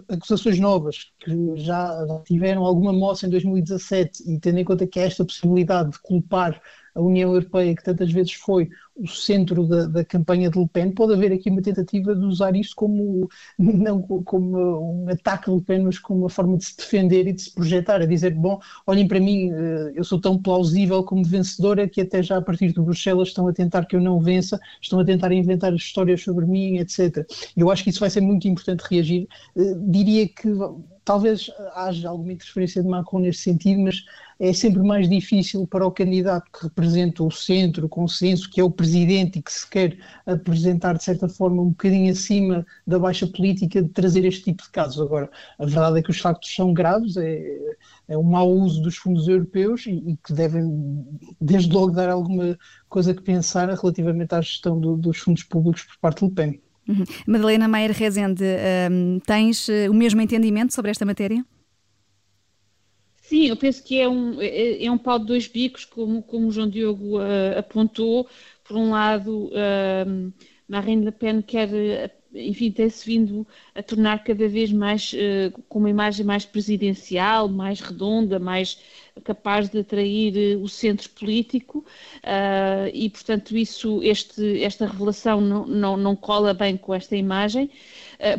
acusações 0.08 0.58
novas, 0.58 1.10
que 1.18 1.56
já 1.56 1.90
tiveram 2.24 2.64
alguma 2.64 2.92
moça 2.92 3.26
em 3.26 3.30
2017 3.30 4.30
e 4.30 4.38
tendo 4.38 4.58
em 4.58 4.64
conta 4.64 4.86
que 4.86 5.00
há 5.00 5.04
esta 5.04 5.24
possibilidade 5.24 5.90
de 5.92 5.98
culpar 6.00 6.60
a 6.94 7.00
União 7.00 7.32
Europeia, 7.32 7.74
que 7.74 7.82
tantas 7.82 8.12
vezes 8.12 8.32
foi 8.32 8.68
o 9.00 9.08
centro 9.08 9.66
da, 9.66 9.86
da, 9.86 10.04
campanha 10.04 10.50
de 10.50 10.58
Le 10.58 10.68
Pen, 10.68 10.92
pode 10.92 11.14
haver 11.14 11.32
aqui 11.32 11.50
uma 11.50 11.62
tentativa 11.62 12.14
de 12.14 12.24
usar 12.24 12.54
isto 12.54 12.76
como, 12.76 13.28
não 13.58 14.02
como 14.02 15.04
um 15.04 15.08
ataque 15.08 15.50
a 15.50 15.54
Le 15.54 15.62
Pen, 15.62 15.84
mas 15.84 15.98
como 15.98 16.20
uma 16.20 16.28
forma 16.28 16.56
de 16.58 16.64
se 16.66 16.76
defender 16.76 17.26
e 17.26 17.32
de 17.32 17.42
se 17.42 17.54
projetar, 17.54 18.02
a 18.02 18.06
dizer, 18.06 18.34
bom, 18.34 18.60
olhem 18.86 19.08
para 19.08 19.18
mim, 19.18 19.50
eh, 19.50 19.92
eu 19.94 20.04
sou 20.04 20.20
tão 20.20 20.38
plausível 20.38 21.02
como 21.02 21.24
vencedora 21.24 21.88
que 21.88 22.00
até 22.00 22.22
já 22.22 22.38
a 22.38 22.42
partir 22.42 22.72
de 22.72 22.80
Bruxelas 22.80 23.28
estão 23.28 23.48
a 23.48 23.52
tentar 23.52 23.86
que 23.86 23.96
eu 23.96 24.00
não 24.00 24.20
vença, 24.20 24.60
estão 24.80 25.00
a 25.00 25.04
tentar 25.04 25.32
inventar 25.32 25.74
histórias 25.74 26.22
sobre 26.22 26.46
mim, 26.46 26.78
etc. 26.78 27.26
Eu 27.56 27.70
acho 27.70 27.82
que 27.82 27.90
isso 27.90 28.00
vai 28.00 28.10
ser 28.10 28.20
muito 28.20 28.46
importante 28.46 28.84
reagir. 28.88 29.26
Eh, 29.56 29.74
diria 29.78 30.28
que 30.28 30.48
talvez 31.04 31.50
haja 31.74 32.08
alguma 32.08 32.32
interferência 32.32 32.82
de 32.82 32.88
Macron 32.88 33.20
neste 33.20 33.42
sentido, 33.42 33.80
mas 33.80 34.04
é 34.38 34.52
sempre 34.52 34.82
mais 34.82 35.08
difícil 35.08 35.66
para 35.66 35.86
o 35.86 35.90
candidato 35.90 36.50
que 36.50 36.64
representa 36.64 37.22
o 37.22 37.30
centro, 37.30 37.86
o 37.86 37.88
consenso, 37.88 38.48
que 38.48 38.60
é 38.60 38.64
o 38.64 38.70
presidente 38.90 39.38
e 39.38 39.42
que 39.42 39.52
se 39.52 39.68
quer 39.68 39.96
apresentar 40.26 40.96
de 40.96 41.04
certa 41.04 41.28
forma 41.28 41.62
um 41.62 41.68
bocadinho 41.68 42.10
acima 42.10 42.66
da 42.86 42.98
baixa 42.98 43.26
política, 43.26 43.82
de 43.82 43.88
trazer 43.88 44.24
este 44.24 44.44
tipo 44.44 44.62
de 44.62 44.70
casos. 44.70 45.00
Agora, 45.00 45.30
a 45.58 45.64
verdade 45.64 46.00
é 46.00 46.02
que 46.02 46.10
os 46.10 46.18
factos 46.18 46.52
são 46.52 46.74
graves, 46.74 47.16
é, 47.16 47.58
é 48.08 48.18
um 48.18 48.22
mau 48.22 48.50
uso 48.50 48.82
dos 48.82 48.96
fundos 48.96 49.28
europeus 49.28 49.86
e, 49.86 49.92
e, 49.92 50.16
que 50.16 50.32
devem, 50.32 51.06
desde 51.40 51.72
logo, 51.72 51.92
dar 51.92 52.10
alguma 52.10 52.58
coisa 52.88 53.14
que 53.14 53.22
pensar 53.22 53.68
relativamente 53.68 54.34
à 54.34 54.40
gestão 54.40 54.80
do, 54.80 54.96
dos 54.96 55.18
fundos 55.18 55.44
públicos 55.44 55.84
por 55.84 55.98
parte 55.98 56.20
de 56.20 56.26
Le 56.26 56.34
Pen. 56.34 56.60
Uhum. 56.88 57.04
Madalena 57.26 57.68
Maier 57.68 57.92
Rezende, 57.92 58.42
um, 58.90 59.20
tens 59.20 59.68
uh, 59.68 59.90
o 59.90 59.94
mesmo 59.94 60.20
entendimento 60.20 60.74
sobre 60.74 60.90
esta 60.90 61.04
matéria? 61.04 61.44
Sim, 63.30 63.46
eu 63.46 63.56
penso 63.56 63.84
que 63.84 63.96
é 64.00 64.08
um, 64.08 64.40
é, 64.40 64.84
é 64.84 64.90
um 64.90 64.98
pau 64.98 65.16
de 65.16 65.26
dois 65.26 65.46
bicos, 65.46 65.84
como, 65.84 66.20
como 66.20 66.48
o 66.48 66.50
João 66.50 66.68
Diogo 66.68 67.20
uh, 67.20 67.56
apontou. 67.56 68.26
Por 68.70 68.76
um 68.76 68.90
lado, 68.90 69.46
uh, 69.46 70.32
Marine 70.68 71.04
Le 71.04 71.10
Pen 71.10 71.42
quer, 71.42 71.68
enfim, 72.32 72.70
tem-se 72.70 73.04
vindo 73.04 73.44
a 73.74 73.82
tornar 73.82 74.22
cada 74.22 74.46
vez 74.46 74.70
mais 74.70 75.12
uh, 75.12 75.50
com 75.68 75.80
uma 75.80 75.90
imagem 75.90 76.24
mais 76.24 76.46
presidencial, 76.46 77.48
mais 77.48 77.80
redonda, 77.80 78.38
mais 78.38 78.80
capaz 79.24 79.68
de 79.68 79.80
atrair 79.80 80.56
uh, 80.56 80.62
o 80.62 80.68
centro 80.68 81.10
político 81.10 81.84
uh, 82.18 82.88
e, 82.94 83.10
portanto, 83.10 83.56
isso, 83.56 84.00
este, 84.04 84.62
esta 84.62 84.86
revelação 84.86 85.40
não, 85.40 85.66
não, 85.66 85.96
não 85.96 86.14
cola 86.14 86.54
bem 86.54 86.76
com 86.76 86.94
esta 86.94 87.16
imagem. 87.16 87.68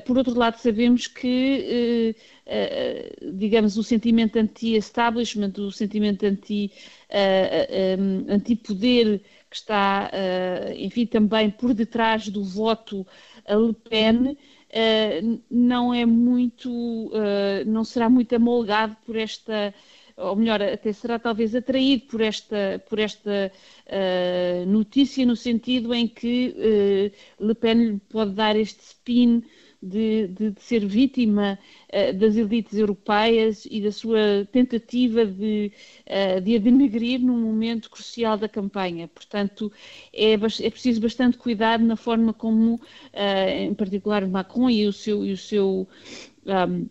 por 0.05 0.17
outro 0.17 0.33
lado, 0.33 0.59
sabemos 0.59 1.07
que 1.07 2.15
eh, 2.53 3.15
digamos, 3.33 3.77
o 3.77 3.83
sentimento 3.83 4.37
anti-establishment, 4.37 5.53
o 5.57 5.71
sentimento 5.71 6.25
anti, 6.25 6.69
uh, 7.09 8.01
um, 8.01 8.25
anti-poder 8.27 9.21
que 9.51 9.57
está, 9.57 10.09
uh, 10.09 10.73
enfim, 10.77 11.05
também 11.05 11.51
por 11.51 11.73
detrás 11.73 12.29
do 12.29 12.41
voto 12.41 13.05
a 13.45 13.53
Le 13.53 13.73
Pen, 13.73 14.31
uh, 14.31 15.41
não 15.51 15.93
é 15.93 16.05
muito, 16.05 17.11
não 17.67 17.83
será 17.83 18.09
muito 18.09 18.33
amolgado 18.33 18.95
por 19.05 19.17
esta, 19.17 19.73
ou 20.15 20.37
melhor, 20.37 20.61
até 20.61 20.93
será 20.93 21.19
talvez 21.19 21.53
atraído 21.53 22.05
por 22.05 22.21
esta, 22.21 22.81
por 22.87 22.97
esta 22.97 23.51
notícia, 24.67 25.25
no 25.25 25.35
sentido 25.35 25.93
em 25.93 26.07
que 26.07 27.11
Le 27.37 27.55
Pen 27.55 27.99
pode 28.09 28.31
dar 28.31 28.55
este 28.55 28.81
spin 28.83 29.43
de, 29.81 30.27
de, 30.27 30.51
de 30.51 30.61
ser 30.61 30.85
vítima 30.85 31.57
uh, 31.89 32.13
das 32.17 32.35
elites 32.35 32.77
europeias 32.77 33.67
e 33.69 33.81
da 33.81 33.91
sua 33.91 34.47
tentativa 34.51 35.25
de, 35.25 35.71
uh, 36.07 36.41
de 36.41 36.55
a 36.55 36.59
denegrir 36.59 37.19
num 37.19 37.39
momento 37.39 37.89
crucial 37.89 38.37
da 38.37 38.47
campanha. 38.47 39.07
Portanto, 39.07 39.71
é, 40.13 40.33
é 40.33 40.69
preciso 40.69 41.01
bastante 41.01 41.37
cuidado 41.37 41.83
na 41.83 41.95
forma 41.95 42.33
como, 42.33 42.75
uh, 42.75 43.49
em 43.49 43.73
particular, 43.73 44.27
Macron 44.27 44.69
e 44.69 44.87
o 44.87 44.93
seu. 44.93 45.25
E 45.25 45.31
o 45.33 45.37
seu 45.37 45.87
um, 46.45 46.87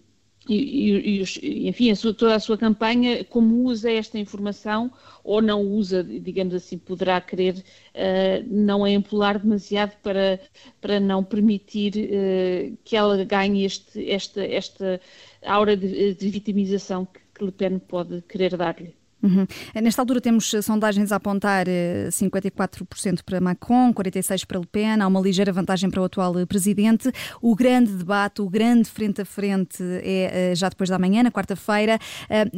e, 0.48 1.20
e, 1.22 1.68
enfim, 1.68 1.90
a 1.90 1.96
sua, 1.96 2.14
toda 2.14 2.34
a 2.34 2.40
sua 2.40 2.56
campanha, 2.56 3.24
como 3.24 3.64
usa 3.64 3.90
esta 3.90 4.18
informação 4.18 4.90
ou 5.22 5.42
não 5.42 5.62
usa, 5.62 6.02
digamos 6.02 6.54
assim, 6.54 6.78
poderá 6.78 7.20
querer 7.20 7.56
uh, 7.56 8.44
não 8.46 8.84
a 8.84 8.90
empolar 8.90 9.38
demasiado 9.38 9.96
para, 10.02 10.40
para 10.80 10.98
não 10.98 11.22
permitir 11.22 11.92
uh, 11.94 12.76
que 12.84 12.96
ela 12.96 13.22
ganhe 13.24 13.64
este, 13.64 14.10
esta, 14.10 14.44
esta 14.44 15.00
aura 15.44 15.76
de, 15.76 16.14
de 16.14 16.30
vitimização 16.30 17.06
que, 17.06 17.20
que 17.34 17.44
Le 17.44 17.52
Pen 17.52 17.78
pode 17.78 18.22
querer 18.22 18.56
dar-lhe. 18.56 18.99
Uhum. 19.22 19.46
Nesta 19.82 20.00
altura 20.00 20.20
temos 20.20 20.52
eh, 20.54 20.62
sondagens 20.62 21.12
a 21.12 21.16
apontar 21.16 21.66
54% 21.66 23.18
eh, 23.18 23.22
para 23.24 23.40
Macron, 23.40 23.92
46% 23.92 24.46
para 24.46 24.58
Le 24.58 24.66
Pen, 24.66 25.00
há 25.00 25.06
uma 25.06 25.20
ligeira 25.20 25.52
vantagem 25.52 25.90
para 25.90 26.00
o 26.00 26.04
atual 26.04 26.38
eh, 26.38 26.46
presidente. 26.46 27.10
O 27.42 27.54
grande 27.54 27.92
debate, 27.92 28.40
o 28.40 28.48
grande 28.48 28.88
frente 28.88 29.20
a 29.20 29.24
frente 29.24 29.82
é 30.02 30.54
já 30.54 30.68
depois 30.68 30.88
da 30.88 30.98
manhã, 30.98 31.22
na 31.22 31.30
quarta-feira. 31.30 31.98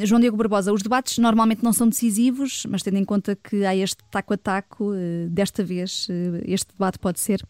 João 0.05 0.21
Diego 0.21 0.37
Barbosa, 0.37 0.73
os 0.73 0.83
debates 0.83 1.19
normalmente 1.19 1.65
não 1.65 1.73
são 1.73 1.89
decisivos, 1.89 2.65
mas 2.69 2.83
tendo 2.83 2.99
em 2.99 3.05
conta 3.05 3.37
que 3.37 3.65
há 3.65 3.75
este 3.75 4.03
taco 4.11 4.35
a 4.35 4.37
taco, 4.37 4.93
desta 5.29 5.65
vez 5.65 6.09
este 6.47 6.73
debate 6.73 6.99
pode 6.99 7.21
ser? 7.21 7.43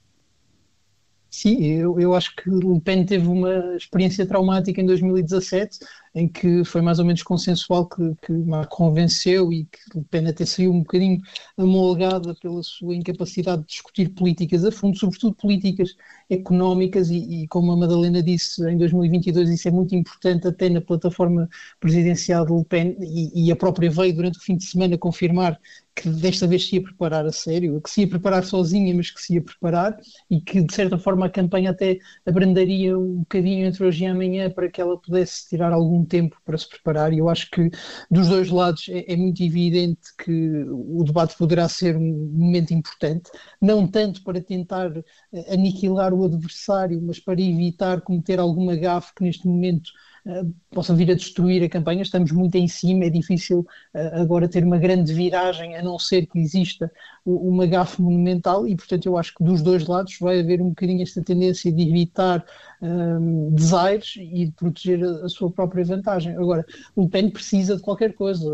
Sim, 1.33 1.65
eu, 1.65 1.99
eu 1.99 2.15
acho 2.15 2.37
que 2.37 2.51
Le 2.51 2.79
Pen 2.81 3.07
teve 3.07 3.27
uma 3.27 3.75
experiência 3.75 4.27
traumática 4.27 4.83
em 4.83 4.87
2017, 4.87 5.79
em 6.15 6.29
que 6.29 6.65
foi 6.65 6.83
mais 6.83 6.99
ou 6.99 7.05
menos 7.05 7.23
consensual 7.23 7.89
que, 7.89 8.15
que 8.23 8.33
Macron 8.33 8.93
venceu 8.93 9.53
e 9.53 9.65
que 9.65 9.79
Le 9.99 10.05
Pen 10.05 10.27
até 10.29 10.45
saiu 10.45 10.73
um 10.73 10.81
bocadinho 10.81 11.21
amolgada 11.57 12.35
pela 12.35 12.63
sua 12.63 12.95
incapacidade 12.95 13.63
de 13.63 13.69
discutir 13.69 14.11
políticas 14.11 14.65
a 14.65 14.71
fundo, 14.71 14.99
sobretudo 14.99 15.35
políticas 15.35 15.95
económicas 16.29 17.11
e, 17.11 17.43
e, 17.43 17.49
como 17.49 17.73
a 17.73 17.77
Madalena 17.77 18.23
disse, 18.23 18.63
em 18.69 18.77
2022 18.77 19.51
isso 19.51 19.69
é 19.69 19.71
muito 19.71 19.95
importante 19.95 20.47
até 20.47 20.69
na 20.69 20.81
plataforma 20.81 21.49
presidencial 21.81 22.45
de 22.45 22.53
Le 22.53 22.65
Pen 22.65 22.97
e, 23.01 23.47
e 23.47 23.53
a 23.53 23.57
própria 23.57 23.91
veio 23.91 24.15
durante 24.15 24.39
o 24.39 24.43
fim 24.43 24.57
de 24.57 24.65
semana 24.65 24.99
confirmar 24.99 25.59
que 25.95 26.09
desta 26.09 26.47
vez 26.47 26.67
se 26.67 26.77
ia 26.77 26.83
preparar 26.83 27.27
a 27.27 27.33
sério, 27.33 27.81
que 27.81 27.91
se 27.91 28.03
ia 28.03 28.09
preparar 28.09 28.45
sozinha, 28.45 28.95
mas 28.95 29.11
que 29.11 29.21
se 29.21 29.35
ia 29.35 29.43
preparar 29.43 29.99
e 30.31 30.41
que 30.41 30.63
de 30.63 30.75
certa 30.75 30.99
forma 30.99 31.27
a 31.27 31.31
campanha 31.31 31.71
até 31.71 31.99
abrandaria 32.27 32.99
um 32.99 33.19
bocadinho 33.19 33.67
entre 33.67 33.85
hoje 33.85 34.05
e 34.05 34.07
amanhã 34.07 34.51
para 34.51 34.71
que 34.71 34.81
ela 34.81 34.99
pudesse 34.99 35.49
tirar 35.49 35.73
algum 35.73 36.02
tempo 36.05 36.37
para 36.45 36.57
se 36.59 36.69
preparar. 36.69 37.13
E 37.13 37.19
eu 37.19 37.29
acho 37.29 37.51
que 37.51 37.71
dos 38.11 38.29
dois 38.29 38.49
lados 38.51 38.87
é, 38.89 39.13
é 39.13 39.17
muito 39.17 39.43
evidente 39.43 40.01
que 40.19 40.65
o 40.69 41.03
debate 41.05 41.37
poderá 41.37 41.69
ser 41.69 41.97
um 41.97 42.31
momento 42.33 42.73
importante, 42.75 43.31
não 43.61 43.87
tanto 43.87 44.23
para 44.23 44.41
tentar 44.43 44.91
eh, 45.33 45.55
aniquilar 45.55 46.13
o 46.15 46.25
adversário, 46.25 47.01
mas 47.03 47.19
para 47.19 47.41
evitar 47.41 48.01
cometer 48.03 48.39
alguma 48.39 48.77
gafe 48.77 49.13
que 49.15 49.25
neste 49.25 49.47
momento 49.47 49.91
uh, 50.27 50.55
possa 50.71 50.95
vir 50.95 51.11
a 51.11 51.15
destruir 51.15 51.63
a 51.63 51.69
campanha. 51.69 52.03
Estamos 52.03 52.33
muito 52.33 52.57
em 52.57 52.69
cima, 52.69 53.05
é 53.05 53.11
difícil 53.11 53.61
uh, 53.95 54.21
agora 54.21 54.49
ter 54.49 54.65
uma 54.65 54.79
grande 54.79 55.13
viragem, 55.13 55.77
a 55.77 55.83
não 55.83 55.99
ser 55.99 56.27
que 56.27 56.39
exista 56.39 56.91
uma 57.25 57.67
gafe 57.67 58.03
monumental, 58.03 58.67
e 58.67 58.75
portanto 58.75 59.07
eu 59.07 59.17
acho 59.17 59.35
que 59.35 59.45
dos 59.45 59.63
dois 59.63 59.87
lados 59.87 60.17
vai 60.21 60.41
haver 60.41 60.61
um 60.61 60.71
bocadinho 60.71 61.03
esta 61.03 61.23
tendência 61.23 61.71
de 61.71 61.83
evitar 61.89 62.45
um, 62.83 63.55
desaires 63.55 64.15
e 64.17 64.47
de 64.47 64.53
proteger 64.53 65.05
a, 65.05 65.27
a, 65.27 65.29
sua 65.29 65.51
própria 65.51 65.85
vantagem. 65.85 66.37
Agora, 66.37 66.67
o 66.97 67.09
PEN 67.09 67.31
precisa 67.31 67.77
de 67.77 67.83
qualquer 67.83 68.13
coisa. 68.15 68.45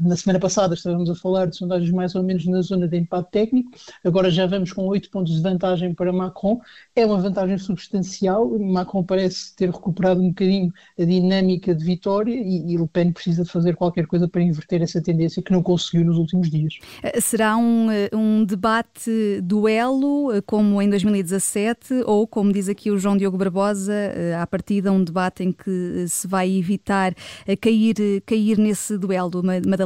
Na 0.00 0.16
semana 0.16 0.40
passada 0.40 0.74
estávamos 0.74 1.08
a 1.08 1.14
falar 1.14 1.46
de 1.46 1.56
sondagens 1.56 1.90
mais 1.90 2.14
ou 2.14 2.22
menos 2.22 2.44
na 2.46 2.60
zona 2.62 2.88
de 2.88 2.96
empate 2.96 3.30
técnico, 3.30 3.70
agora 4.04 4.30
já 4.30 4.46
vamos 4.46 4.72
com 4.72 4.86
8 4.86 5.10
pontos 5.10 5.34
de 5.34 5.42
vantagem 5.42 5.94
para 5.94 6.12
Macron. 6.12 6.60
É 6.96 7.06
uma 7.06 7.18
vantagem 7.18 7.56
substancial. 7.58 8.48
Macron 8.58 9.04
parece 9.04 9.54
ter 9.54 9.70
recuperado 9.70 10.20
um 10.20 10.28
bocadinho 10.28 10.72
a 10.98 11.04
dinâmica 11.04 11.74
de 11.74 11.84
vitória 11.84 12.34
e, 12.34 12.72
e 12.72 12.76
Le 12.76 12.88
Pen 12.88 13.12
precisa 13.12 13.44
de 13.44 13.50
fazer 13.50 13.76
qualquer 13.76 14.06
coisa 14.06 14.28
para 14.28 14.42
inverter 14.42 14.82
essa 14.82 15.00
tendência 15.00 15.42
que 15.42 15.52
não 15.52 15.62
conseguiu 15.62 16.04
nos 16.04 16.18
últimos 16.18 16.50
dias. 16.50 16.74
Eh, 17.02 17.20
será 17.20 17.56
um, 17.56 17.90
eh, 17.90 18.10
um 18.12 18.44
debate 18.44 19.40
duelo, 19.42 20.32
eh, 20.32 20.40
como 20.40 20.80
em 20.82 20.90
2017, 20.90 22.02
ou 22.06 22.26
como 22.26 22.52
diz 22.52 22.68
aqui 22.68 22.90
o 22.90 22.98
João 22.98 23.16
Diogo 23.16 23.38
Barbosa, 23.38 23.94
à 24.40 24.46
partida 24.46 24.90
um 24.92 25.02
debate 25.02 25.44
em 25.44 25.52
que 25.52 26.06
se 26.08 26.26
vai 26.26 26.50
evitar 26.50 27.14
cair, 27.60 27.94
cair 28.26 28.58
nesse 28.58 28.98
duelo, 28.98 29.42
Madalena? 29.42 29.83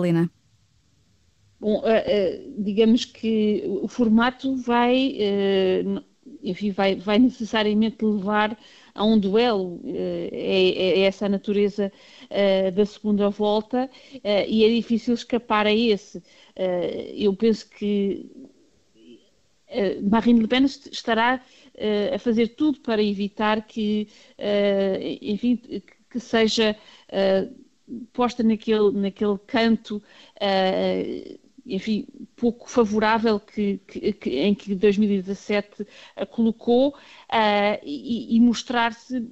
Bom, 1.60 1.82
eh, 1.84 2.46
digamos 2.56 3.04
que 3.04 3.64
o 3.66 3.88
formato 3.88 4.54
vai, 4.56 5.16
enfim, 6.42 6.70
vai, 6.70 6.94
vai 6.94 7.18
necessariamente 7.18 8.04
levar 8.04 8.56
a 8.94 9.04
um 9.04 9.18
duelo, 9.18 9.80
é, 9.84 10.30
é 10.32 11.00
essa 11.00 11.26
a 11.26 11.28
natureza 11.28 11.92
da 12.74 12.86
segunda 12.86 13.28
volta 13.30 13.90
e 14.48 14.64
é 14.64 14.68
difícil 14.68 15.14
escapar 15.14 15.66
a 15.66 15.72
esse. 15.74 16.22
eu 17.16 17.34
penso 17.34 17.68
que 17.70 18.30
Marine 20.02 20.40
Le 20.40 20.48
Pen 20.48 20.64
estará 20.64 21.42
a 22.14 22.18
fazer 22.18 22.48
tudo 22.54 22.80
para 22.80 23.02
evitar 23.02 23.66
que, 23.66 24.08
enfim, 25.20 25.60
que 26.10 26.20
seja 26.20 26.76
posta 28.12 28.42
naquele, 28.42 28.90
naquele 28.92 29.38
canto, 29.46 30.02
enfim, 31.68 32.06
pouco 32.36 32.68
favorável 32.68 33.38
que, 33.38 33.78
que, 33.86 34.12
que 34.12 34.30
em 34.40 34.54
que 34.54 34.74
2017 34.74 35.86
a 36.16 36.24
colocou 36.24 36.90
uh, 36.90 37.78
e, 37.82 38.36
e 38.36 38.40
mostrar-se 38.40 39.30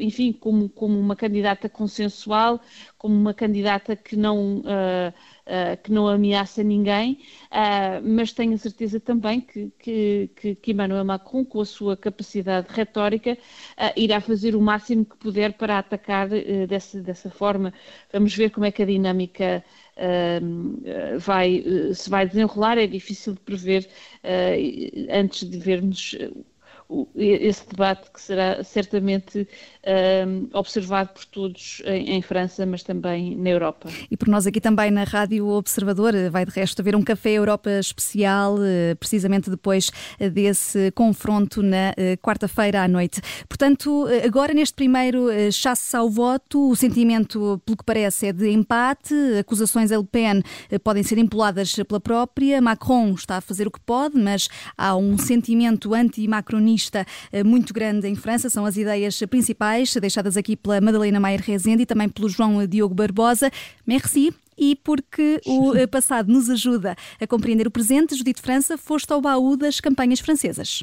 enfim, 0.00 0.32
como, 0.32 0.68
como 0.68 0.98
uma 0.98 1.14
candidata 1.14 1.68
consensual, 1.68 2.60
como 2.98 3.14
uma 3.14 3.32
candidata 3.32 3.94
que 3.94 4.16
não, 4.16 4.58
uh, 4.58 4.62
uh, 5.46 5.82
que 5.82 5.92
não 5.92 6.08
ameaça 6.08 6.64
ninguém, 6.64 7.20
mas 8.02 8.32
tenho 8.32 8.54
a 8.54 8.58
certeza 8.58 8.98
também 8.98 9.40
que, 9.40 9.70
que, 9.78 10.56
que, 10.60 10.72
Emmanuel 10.72 11.04
Macron, 11.04 11.44
com 11.44 11.60
a 11.60 11.64
sua 11.64 11.96
capacidade 11.96 12.66
retórica, 12.70 13.38
irá 13.94 14.20
fazer 14.20 14.56
o 14.56 14.60
máximo 14.60 15.04
que 15.04 15.16
puder 15.16 15.52
para 15.52 15.78
atacar 15.78 16.28
dessa, 16.68 17.00
dessa 17.00 17.30
forma. 17.30 17.72
Vamos 18.12 18.34
ver 18.34 18.50
como 18.50 18.66
é 18.66 18.72
que 18.72 18.82
a 18.82 18.86
dinâmica 18.86 19.64
vai, 21.18 21.62
se 21.94 22.08
vai 22.10 22.26
desenrolar, 22.26 22.78
é 22.78 22.86
difícil 22.86 23.34
de 23.34 23.40
prever 23.40 23.88
antes 25.10 25.48
de 25.48 25.58
vermos 25.58 26.14
esse 27.16 27.68
debate 27.68 28.10
que 28.10 28.20
será 28.20 28.62
certamente 28.62 29.48
observado 30.52 31.10
por 31.14 31.24
todos 31.26 31.82
em, 31.84 32.16
em, 32.16 32.22
França, 32.22 32.66
mas 32.66 32.82
também 32.82 33.36
na 33.36 33.50
Europa. 33.50 33.88
E 34.10 34.16
por 34.16 34.28
nós 34.28 34.46
aqui 34.46 34.60
também 34.60 34.90
na 34.90 35.04
Rádio 35.04 35.48
Observador, 35.48 36.12
vai 36.30 36.44
de 36.44 36.50
resto 36.50 36.80
haver 36.80 36.96
um 36.96 37.02
Café 37.02 37.30
Europa 37.30 37.70
especial, 37.70 38.56
eh, 38.60 38.94
precisamente 38.96 39.48
depois 39.48 39.90
eh, 40.18 40.28
desse 40.28 40.90
confronto 40.92 41.62
na 41.62 41.92
eh, 41.96 42.16
quarta-feira 42.16 42.82
à 42.82 42.88
noite. 42.88 43.20
Portanto, 43.48 44.06
agora 44.24 44.52
neste 44.52 44.74
primeiro 44.74 45.28
chasse 45.52 45.96
ao 45.96 46.10
voto, 46.10 46.70
o 46.70 46.76
sentimento, 46.76 47.60
pelo 47.64 47.76
que 47.76 47.84
parece, 47.84 48.26
é 48.26 48.32
de 48.32 48.50
empate, 48.50 49.14
acusações 49.38 49.92
a 49.92 49.98
Le 49.98 50.04
Pen 50.04 50.42
podem 50.82 51.02
ser 51.02 51.18
empoladas 51.18 51.74
pela 51.74 52.00
própria, 52.00 52.60
Macron 52.60 53.12
está 53.14 53.36
a 53.36 53.40
fazer 53.40 53.66
o 53.66 53.70
que 53.70 53.80
pode, 53.80 54.18
mas 54.18 54.48
há 54.76 54.96
um 54.96 55.16
sentimento 55.16 55.94
anti-macronista 55.94 56.75
eh, 57.32 57.44
muito 57.44 57.72
grande 57.72 58.08
em 58.08 58.14
França, 58.14 58.48
são 58.50 58.64
as 58.64 58.76
ideias 58.76 59.18
principais 59.28 59.94
deixadas 59.94 60.36
aqui 60.36 60.56
pela 60.56 60.80
Madalena 60.80 61.20
Maier 61.20 61.40
Rezende 61.40 61.82
e 61.82 61.86
também 61.86 62.08
pelo 62.08 62.28
João 62.28 62.66
Diogo 62.66 62.94
Barbosa. 62.94 63.50
Merci 63.86 64.32
e 64.58 64.74
porque 64.76 65.40
o 65.46 65.74
eh, 65.74 65.86
passado 65.86 66.32
nos 66.32 66.48
ajuda 66.48 66.96
a 67.20 67.26
compreender 67.26 67.66
o 67.66 67.70
presente, 67.70 68.14
Judite 68.14 68.40
França, 68.40 68.78
foste 68.78 69.12
ao 69.12 69.20
baú 69.20 69.56
das 69.56 69.80
campanhas 69.80 70.20
francesas. 70.20 70.82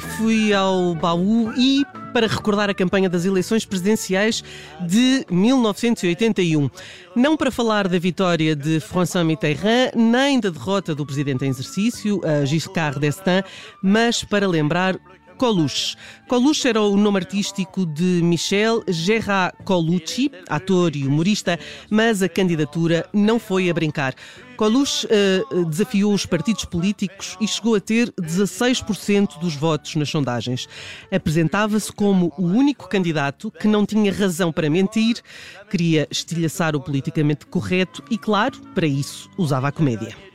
Fui, 0.00 0.52
ao 0.52 0.94
baú 0.94 1.52
e 1.56 1.84
para 2.12 2.26
recordar 2.26 2.70
a 2.70 2.74
campanha 2.74 3.08
das 3.08 3.24
eleições 3.24 3.64
presidenciais 3.64 4.42
de 4.80 5.24
1981. 5.30 6.70
Não 7.14 7.36
para 7.36 7.50
falar 7.50 7.86
da 7.88 7.98
vitória 7.98 8.56
de 8.56 8.80
François 8.80 9.24
Mitterrand, 9.24 9.92
nem 9.94 10.40
da 10.40 10.50
derrota 10.50 10.94
do 10.94 11.04
presidente 11.04 11.44
em 11.44 11.48
exercício, 11.48 12.20
Giscard 12.44 12.98
d'Estaing, 12.98 13.42
mas 13.82 14.24
para 14.24 14.48
lembrar 14.48 14.98
Coluche. 15.38 15.96
Coluche 16.26 16.68
era 16.68 16.82
o 16.82 16.96
nome 16.96 17.18
artístico 17.18 17.86
de 17.86 18.20
Michel 18.22 18.82
Gerard 18.88 19.56
Colucci, 19.64 20.32
ator 20.48 20.96
e 20.96 21.06
humorista, 21.06 21.58
mas 21.88 22.22
a 22.22 22.28
candidatura 22.28 23.08
não 23.14 23.38
foi 23.38 23.70
a 23.70 23.72
brincar. 23.72 24.14
Coluche 24.56 25.06
uh, 25.06 25.64
desafiou 25.66 26.12
os 26.12 26.26
partidos 26.26 26.64
políticos 26.64 27.36
e 27.40 27.46
chegou 27.46 27.76
a 27.76 27.80
ter 27.80 28.12
16% 28.20 29.38
dos 29.38 29.54
votos 29.54 29.94
nas 29.94 30.10
sondagens. 30.10 30.66
Apresentava-se 31.12 31.92
como 31.92 32.32
o 32.36 32.44
único 32.44 32.88
candidato 32.88 33.52
que 33.52 33.68
não 33.68 33.86
tinha 33.86 34.12
razão 34.12 34.50
para 34.50 34.68
mentir, 34.68 35.22
queria 35.70 36.08
estilhaçar 36.10 36.74
o 36.74 36.80
politicamente 36.80 37.46
correto 37.46 38.02
e, 38.10 38.18
claro, 38.18 38.58
para 38.74 38.88
isso 38.88 39.30
usava 39.38 39.68
a 39.68 39.72
comédia. 39.72 40.27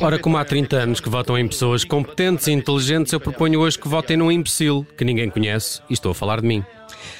Ora, 0.00 0.18
como 0.18 0.36
há 0.36 0.44
30 0.44 0.76
anos 0.76 1.00
que 1.00 1.08
votam 1.08 1.38
em 1.38 1.46
pessoas 1.46 1.84
competentes 1.84 2.48
e 2.48 2.52
inteligentes, 2.52 3.12
eu 3.12 3.20
proponho 3.20 3.60
hoje 3.60 3.78
que 3.78 3.86
votem 3.86 4.16
num 4.16 4.30
imbecil 4.30 4.84
que 4.96 5.04
ninguém 5.04 5.30
conhece 5.30 5.80
e 5.88 5.92
estou 5.92 6.10
a 6.10 6.14
falar 6.14 6.40
de 6.40 6.48
mim. 6.48 6.64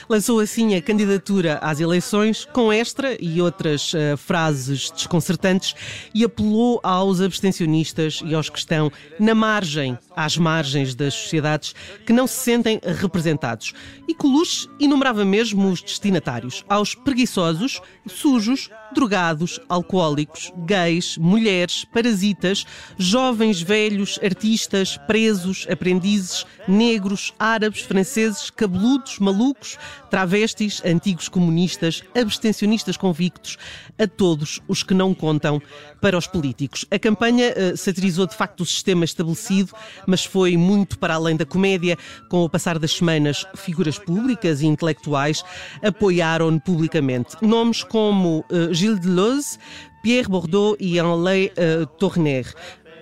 Lançou 0.09 0.41
assim 0.41 0.75
a 0.75 0.83
candidatura 0.83 1.59
às 1.63 1.81
eleições 1.81 2.45
com 2.53 2.73
esta 2.73 3.17
e 3.21 3.41
outras 3.41 3.95
uh, 3.95 4.17
frases 4.17 4.91
desconcertantes 4.91 5.75
e 6.15 6.25
apelou 6.25 6.81
aos 6.83 7.21
abstencionistas 7.21 8.21
e 8.25 8.35
aos 8.35 8.51
que 8.51 8.59
estão 8.59 8.91
na 9.19 9.35
margem, 9.35 9.97
às 10.17 10.37
margens 10.37 10.95
das 10.95 11.15
sociedades, 11.15 11.75
que 12.07 12.13
não 12.13 12.27
se 12.27 12.35
sentem 12.35 12.81
representados. 12.83 13.73
E 14.07 14.15
Coluche 14.15 14.69
enumerava 14.81 15.25
mesmo 15.25 15.71
os 15.71 15.83
destinatários, 15.83 16.65
aos 16.69 16.95
preguiçosos, 16.95 17.81
sujos, 18.07 18.71
drogados, 18.93 19.59
alcoólicos, 19.69 20.53
gays, 20.67 21.17
mulheres, 21.17 21.85
parasitas, 21.85 22.65
jovens, 22.99 23.61
velhos, 23.61 24.19
artistas, 24.23 24.99
presos, 25.07 25.67
aprendizes, 25.71 26.47
negros, 26.69 27.33
árabes, 27.39 27.81
franceses, 27.83 28.51
cabeludos, 28.51 29.19
malucos, 29.19 29.79
travestis, 30.11 30.83
antigos 30.85 31.29
comunistas, 31.29 32.03
abstencionistas 32.15 32.97
convictos, 32.97 33.57
a 33.99 34.07
todos 34.07 34.61
os 34.69 34.83
que 34.83 34.95
não 34.95 35.15
contam 35.15 35.61
para 36.01 36.19
os 36.19 36.27
políticos. 36.27 36.85
A 36.91 36.99
campanha 36.99 37.53
uh, 37.53 37.77
satirizou 37.77 38.27
de 38.27 38.37
facto 38.37 38.61
o 38.61 38.67
sistema 38.67 39.05
estabelecido, 39.05 39.73
mas 40.07 40.25
foi 40.25 40.57
muito 40.57 40.99
para 40.99 41.15
além 41.15 41.37
da 41.37 41.45
comédia. 41.45 41.97
Com 42.29 42.45
o 42.45 42.51
passar 42.51 42.79
das 42.79 42.93
semanas, 42.93 43.47
figuras 43.55 43.99
públicas 43.99 44.61
e 44.61 44.67
intelectuais 44.67 45.45
apoiaram-no 45.83 46.61
publicamente. 46.61 47.37
Nomes 47.43 47.83
como 47.83 48.45
uh, 48.51 48.73
Gilles 48.73 49.01
Deleuze, 49.01 49.59
Pierre 50.03 50.29
Bordeaux 50.29 50.77
e 50.81 50.99
Henri 50.99 51.53
uh, 51.53 51.87
Tourner. 51.99 52.53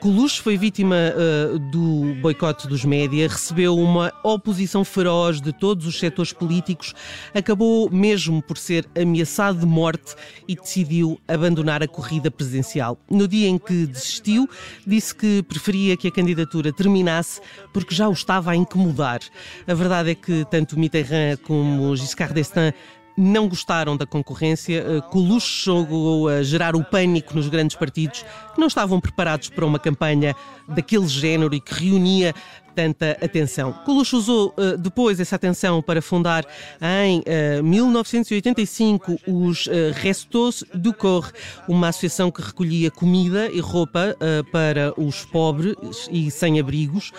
Coluche 0.01 0.41
foi 0.41 0.57
vítima 0.57 0.97
uh, 0.97 1.59
do 1.59 2.15
boicote 2.23 2.67
dos 2.67 2.87
média, 2.87 3.29
recebeu 3.29 3.77
uma 3.77 4.11
oposição 4.25 4.83
feroz 4.83 5.43
de 5.43 5.53
todos 5.53 5.87
os 5.87 5.99
setores 5.99 6.33
políticos, 6.33 6.95
acabou 7.35 7.91
mesmo 7.91 8.41
por 8.41 8.57
ser 8.57 8.89
ameaçado 8.99 9.59
de 9.59 9.67
morte 9.67 10.15
e 10.49 10.57
decidiu 10.57 11.21
abandonar 11.29 11.83
a 11.83 11.87
corrida 11.87 12.31
presidencial. 12.31 12.99
No 13.11 13.29
dia 13.29 13.47
em 13.47 13.59
que 13.59 13.87
desistiu, 13.87 14.49
disse 14.87 15.15
que 15.15 15.43
preferia 15.43 15.99
que 15.99 16.09
a 16.09 16.13
candidatura 16.13 16.73
terminasse 16.73 17.43
porque 17.71 17.95
já 17.95 18.09
o 18.09 18.13
estava 18.13 18.53
a 18.53 18.57
incomodar. 18.57 19.21
A 19.69 19.75
verdade 19.75 20.13
é 20.13 20.15
que 20.15 20.47
tanto 20.51 20.79
Mitterrand 20.79 21.37
como 21.43 21.95
Giscard 21.95 22.33
d'Estaing 22.33 22.73
não 23.21 23.49
gostaram 23.49 23.97
da 23.97 24.07
concorrência. 24.07 25.03
Coluche 25.11 25.65
chegou 25.65 26.29
a 26.29 26.43
gerar 26.43 26.75
o 26.75 26.83
pânico 26.83 27.35
nos 27.35 27.49
grandes 27.49 27.77
partidos 27.77 28.25
que 28.55 28.61
não 28.61 28.67
estavam 28.67 29.01
preparados 29.01 29.51
para 29.51 29.67
uma 29.67 29.79
campanha 29.79 30.35
daquele 30.67 31.07
género 31.07 31.55
e 31.55 31.61
que 31.61 31.75
reunia 31.75 32.35
tanta 32.81 33.11
atenção. 33.23 33.75
Coluche 33.85 34.17
usou 34.17 34.55
uh, 34.57 34.79
depois 34.79 35.21
essa 35.21 35.37
atenção 35.37 35.83
para 35.83 36.01
fundar 36.01 36.47
em 36.81 37.19
uh, 37.19 37.23
eh, 37.27 37.63
1985 37.63 39.21
os 39.27 39.67
uh, 39.67 39.71
Restos 39.93 40.65
du 40.73 40.95
Corps, 40.95 41.31
uma 41.69 41.89
associação 41.89 42.31
que 42.31 42.41
recolhia 42.41 42.91
comida 42.91 43.51
e 43.53 43.61
roupa 43.61 44.17
para 44.51 44.95
os 44.97 45.25
pobres 45.25 45.77
e 46.11 46.31
sem-abrigos 46.31 47.13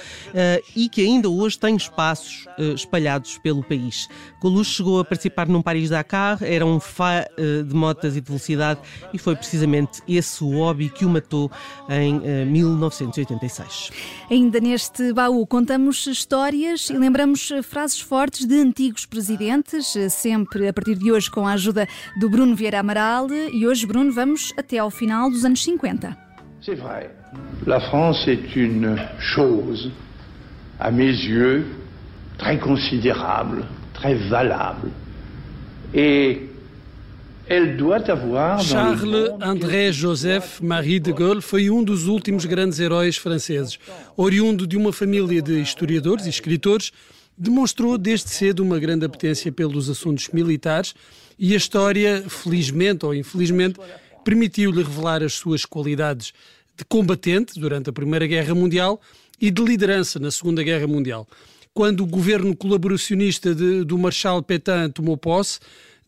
e 0.76 0.90
que 0.90 1.02
ainda 1.02 1.30
hoje 1.30 1.60
tem 1.60 1.76
espaços 1.76 2.46
espalhados 2.76 3.38
pelo 3.38 3.64
país. 3.64 4.08
Coluche 4.40 4.76
chegou 4.76 5.00
a 5.00 5.06
participar 5.06 5.48
num 5.48 5.62
Paris-Dakar, 5.62 6.40
era 6.42 6.66
um 6.66 6.80
fã 6.80 7.24
de 7.68 7.74
motas 7.74 8.16
e 8.16 8.22
de 8.22 8.28
velocidade 8.28 8.80
e 9.14 9.18
foi 9.18 9.36
precisamente 9.36 10.02
esse 10.08 10.44
o 10.44 10.52
hobby 10.58 10.90
que 10.90 11.06
o 11.06 11.10
matou 11.10 11.52
em 11.90 12.46
1986. 12.46 13.92
Ainda 14.30 14.60
neste 14.60 15.14
baú 15.14 15.46
contamos 15.52 16.08
histórias 16.08 16.90
e 16.90 16.98
lembramos 16.98 17.52
frases 17.62 18.00
fortes 18.00 18.46
de 18.46 18.56
antigos 18.62 19.06
presidentes, 19.06 19.94
sempre 20.10 20.66
a 20.66 20.72
partir 20.72 20.96
de 20.98 21.12
hoje 21.12 21.30
com 21.30 21.46
a 21.46 21.52
ajuda 21.52 21.86
do 22.18 22.30
Bruno 22.30 22.56
Vieira 22.56 22.80
Amaral. 22.80 23.28
E 23.30 23.68
hoje, 23.68 23.86
Bruno, 23.86 24.14
vamos 24.14 24.54
até 24.58 24.78
ao 24.78 24.90
final 24.90 25.30
dos 25.30 25.44
anos 25.44 25.62
50. 25.62 26.18
C'est 26.62 26.76
vrai. 26.76 27.10
La 27.68 27.82
France 27.82 28.26
est 28.30 28.56
une 28.56 28.96
chose, 29.20 29.92
à 30.80 30.90
mes 30.90 31.12
yeux, 31.12 31.66
très 32.38 32.58
considérable, 32.58 33.66
très 33.94 34.16
valable. 34.30 34.90
Et 35.94 36.50
Charles-André 38.64 39.92
Joseph 39.92 40.62
Marie 40.62 41.02
de 41.02 41.12
Gaulle 41.12 41.42
foi 41.42 41.70
um 41.70 41.84
dos 41.84 42.08
últimos 42.08 42.46
grandes 42.46 42.80
heróis 42.80 43.18
franceses. 43.18 43.78
Oriundo 44.16 44.66
de 44.66 44.78
uma 44.78 44.94
família 44.94 45.42
de 45.42 45.62
historiadores 45.62 46.26
e 46.26 46.30
escritores, 46.30 46.94
demonstrou 47.38 47.98
desde 47.98 48.30
cedo 48.30 48.64
uma 48.64 48.80
grande 48.80 49.06
apetência 49.06 49.52
pelos 49.52 49.90
assuntos 49.90 50.30
militares 50.30 50.94
E 51.38 51.54
a 51.54 51.58
história, 51.58 52.24
felizmente 52.30 53.06
ou 53.06 53.14
infelizmente, 53.14 53.78
permitiu-lhe 54.24 54.82
revelar 54.82 55.22
as 55.22 55.34
suas 55.34 55.66
qualidades 55.66 56.32
de 56.78 56.86
combatente 56.86 57.60
durante 57.60 57.90
a 57.90 57.94
Primeira 57.94 58.28
Guerra 58.28 58.56
Mundial 58.56 59.02
e 59.42 59.52
de 59.52 59.62
liderança 59.62 60.20
na 60.20 60.32
Segunda 60.32 60.64
Guerra 60.64 60.88
Mundial. 60.88 61.28
Quando 61.74 62.02
o 62.02 62.06
governo 62.06 62.56
colaboracionista 62.56 63.54
de, 63.54 63.84
do 63.84 63.98
Marshal 63.98 64.42
Pétain 64.42 64.90
tomou 64.90 65.18
posse, 65.18 65.60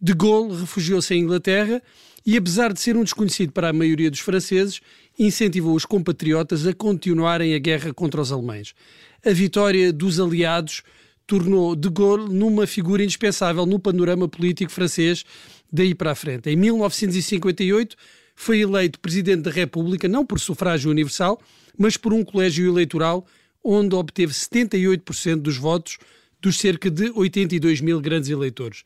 de 0.03 0.13
Gaulle 0.13 0.59
refugiou-se 0.59 1.13
em 1.15 1.21
Inglaterra 1.21 1.81
e, 2.25 2.35
apesar 2.35 2.73
de 2.73 2.81
ser 2.81 2.97
um 2.97 3.05
desconhecido 3.05 3.53
para 3.53 3.69
a 3.69 3.73
maioria 3.73 4.11
dos 4.11 4.19
franceses, 4.19 4.81
incentivou 5.17 5.73
os 5.73 5.85
compatriotas 5.85 6.67
a 6.67 6.73
continuarem 6.73 7.55
a 7.55 7.59
guerra 7.59 7.93
contra 7.93 8.19
os 8.19 8.29
alemães. 8.29 8.75
A 9.25 9.31
vitória 9.31 9.93
dos 9.93 10.19
aliados 10.19 10.83
tornou 11.25 11.73
de 11.73 11.89
Gaulle 11.89 12.33
numa 12.33 12.67
figura 12.67 13.01
indispensável 13.01 13.65
no 13.65 13.79
panorama 13.79 14.27
político 14.27 14.73
francês 14.73 15.23
daí 15.71 15.95
para 15.95 16.11
a 16.11 16.15
frente. 16.15 16.49
Em 16.49 16.57
1958 16.57 17.95
foi 18.35 18.59
eleito 18.59 18.99
presidente 18.99 19.43
da 19.43 19.51
República 19.51 20.09
não 20.09 20.25
por 20.25 20.37
sufrágio 20.37 20.91
universal, 20.91 21.39
mas 21.77 21.95
por 21.95 22.11
um 22.11 22.25
colégio 22.25 22.67
eleitoral 22.69 23.25
onde 23.63 23.95
obteve 23.95 24.33
78% 24.33 25.37
dos 25.37 25.55
votos 25.55 25.97
dos 26.41 26.57
cerca 26.57 26.91
de 26.91 27.09
82 27.15 27.79
mil 27.79 28.01
grandes 28.01 28.29
eleitores. 28.29 28.83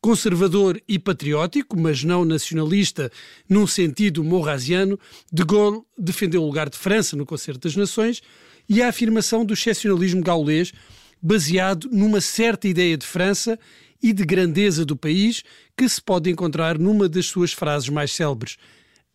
Conservador 0.00 0.80
e 0.86 0.96
patriótico, 0.98 1.76
mas 1.78 2.04
não 2.04 2.24
nacionalista 2.24 3.10
num 3.48 3.66
sentido 3.66 4.22
morrasiano, 4.22 4.98
de 5.32 5.44
Gaulle 5.44 5.82
defendeu 5.98 6.42
o 6.42 6.46
lugar 6.46 6.70
de 6.70 6.78
França 6.78 7.16
no 7.16 7.26
Concerto 7.26 7.60
das 7.60 7.74
Nações 7.74 8.22
e 8.68 8.80
a 8.80 8.88
afirmação 8.88 9.44
do 9.44 9.54
excepcionalismo 9.54 10.22
gaulês, 10.22 10.72
baseado 11.20 11.88
numa 11.90 12.20
certa 12.20 12.68
ideia 12.68 12.96
de 12.96 13.04
França 13.04 13.58
e 14.00 14.12
de 14.12 14.24
grandeza 14.24 14.84
do 14.84 14.96
país, 14.96 15.42
que 15.76 15.88
se 15.88 16.00
pode 16.00 16.30
encontrar 16.30 16.78
numa 16.78 17.08
das 17.08 17.26
suas 17.26 17.52
frases 17.52 17.88
mais 17.88 18.12
célebres. 18.12 18.56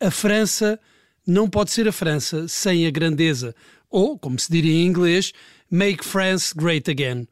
A 0.01 0.11
França 0.11 0.77
não 1.25 1.49
pode 1.49 1.71
ser 1.71 1.87
a 1.87 1.93
França 1.93 2.45
sem 2.49 2.85
a 2.85 2.91
grandeza, 2.91 3.55
ou, 3.89 4.17
como 4.17 4.37
se 4.37 4.51
diria 4.51 4.73
em 4.73 4.85
inglês, 4.85 5.31
Make 5.71 6.03
France 6.03 6.53
Great 6.53 6.91
Again. 6.91 7.25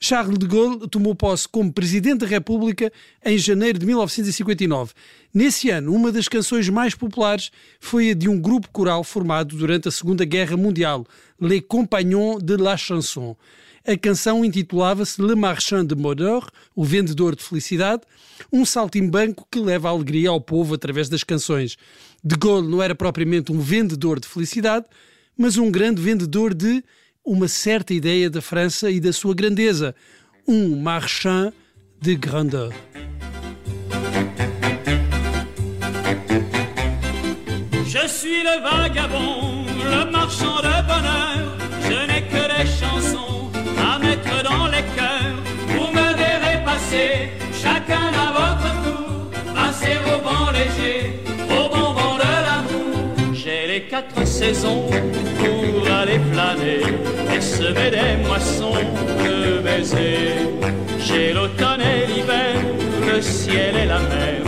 Charles 0.00 0.38
de 0.38 0.46
Gaulle 0.46 0.86
tomou 0.88 1.12
posse 1.12 1.48
como 1.48 1.72
Presidente 1.72 2.20
da 2.20 2.26
República 2.26 2.92
em 3.24 3.36
janeiro 3.36 3.80
de 3.80 3.86
1959. 3.86 4.92
Nesse 5.34 5.70
ano, 5.70 5.92
uma 5.92 6.12
das 6.12 6.28
canções 6.28 6.68
mais 6.68 6.94
populares 6.94 7.50
foi 7.80 8.10
a 8.10 8.14
de 8.14 8.28
um 8.28 8.40
grupo 8.40 8.68
coral 8.70 9.02
formado 9.02 9.56
durante 9.56 9.88
a 9.88 9.90
Segunda 9.90 10.24
Guerra 10.24 10.56
Mundial, 10.56 11.04
Les 11.40 11.62
Compagnons 11.66 12.38
de 12.40 12.56
la 12.56 12.76
Chanson. 12.76 13.36
A 13.84 13.96
canção 13.96 14.44
intitulava-se 14.44 15.20
Le 15.20 15.34
Marchand 15.34 15.86
de 15.86 15.96
Bonheur, 15.96 16.48
o 16.76 16.84
vendedor 16.84 17.34
de 17.34 17.42
felicidade, 17.42 18.02
um 18.52 18.64
saltimbanco 18.64 19.48
que 19.50 19.58
leva 19.58 19.88
alegria 19.88 20.30
ao 20.30 20.40
povo 20.40 20.74
através 20.74 21.08
das 21.08 21.24
canções. 21.24 21.76
De 22.22 22.36
Gaulle 22.36 22.68
não 22.68 22.80
era 22.80 22.94
propriamente 22.94 23.50
um 23.50 23.58
vendedor 23.58 24.20
de 24.20 24.28
felicidade, 24.28 24.86
mas 25.36 25.56
um 25.56 25.70
grande 25.70 26.00
vendedor 26.00 26.54
de 26.54 26.84
uma 27.28 27.46
certa 27.46 27.92
ideia 27.92 28.30
da 28.30 28.40
França 28.40 28.90
e 28.90 28.98
da 28.98 29.12
sua 29.12 29.34
grandeza, 29.34 29.94
um 30.46 30.80
marchand 30.80 31.52
de 32.00 32.14
grandeur. 32.16 32.72
Je 37.86 38.08
suis 38.08 38.42
le 38.42 38.62
vagabond, 38.62 39.66
le 39.66 40.10
marchand 40.10 40.56
de 40.62 40.76
bonheur. 40.88 41.56
Je 41.82 41.98
n'ai 42.08 42.22
que 42.32 42.42
des 42.54 42.66
chansons 42.80 43.50
à 43.78 43.98
mettre 43.98 44.42
dans 44.42 44.66
les 44.68 44.84
cœurs. 44.96 45.38
Vous 45.74 45.92
me 45.92 46.08
verrez 46.16 46.64
passer, 46.64 47.28
chacun 47.62 48.08
à 48.24 48.28
votre 48.38 48.70
tour, 48.84 49.30
passer 49.54 49.98
au 50.06 50.22
vent 50.22 50.50
léger, 50.50 51.20
quatre 53.82 54.26
saisons 54.26 54.86
pour 55.38 55.92
aller 55.92 56.20
flâner 56.32 56.80
et 57.34 57.40
semer 57.40 57.90
des 57.90 58.26
moissons 58.26 58.72
de 59.24 59.58
baisers. 59.58 60.48
J'ai 60.98 61.32
l'automne 61.32 61.80
et 61.80 62.06
l'hiver, 62.06 62.54
le 63.06 63.20
ciel 63.20 63.76
et 63.76 63.86
la 63.86 64.00
mer, 64.00 64.42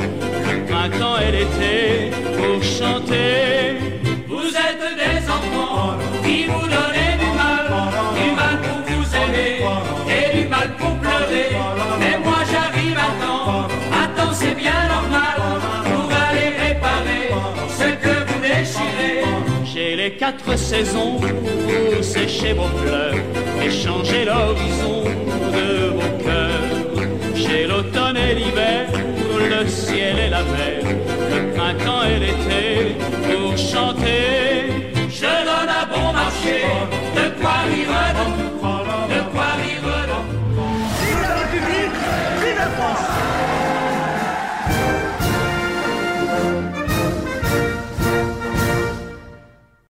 le 0.50 0.66
printemps 0.66 1.18
et 1.18 1.32
l'été 1.32 2.10
pour 2.36 2.62
chanter. 2.62 3.76
Vous 4.28 4.48
êtes 4.48 4.84
des 5.02 5.28
enfants 5.28 5.96
qui 6.24 6.46
vous 6.46 6.66
donnez 6.66 7.09
quatre 20.30 20.58
saisons, 20.58 21.20
séchez 22.02 22.52
vos 22.52 22.68
fleurs, 22.78 23.14
échangez 23.62 24.24
l'horizon 24.24 25.04
de 25.56 25.88
vos 25.88 26.24
cœurs. 26.24 27.34
Chez 27.34 27.66
l'automne 27.66 28.16
et 28.16 28.34
l'hiver, 28.34 28.86
le 29.38 29.66
ciel 29.66 30.18
et 30.18 30.28
la 30.28 30.42
mer, 30.42 30.82
le 31.34 31.52
printemps 31.54 32.04
et 32.04 32.18
l'été, 32.20 32.96
pour 33.28 33.56
chanter, 33.56 34.94
je 35.08 35.32
donne 35.48 35.68
à 35.68 35.86
bon 35.86 36.12
marché. 36.12 36.99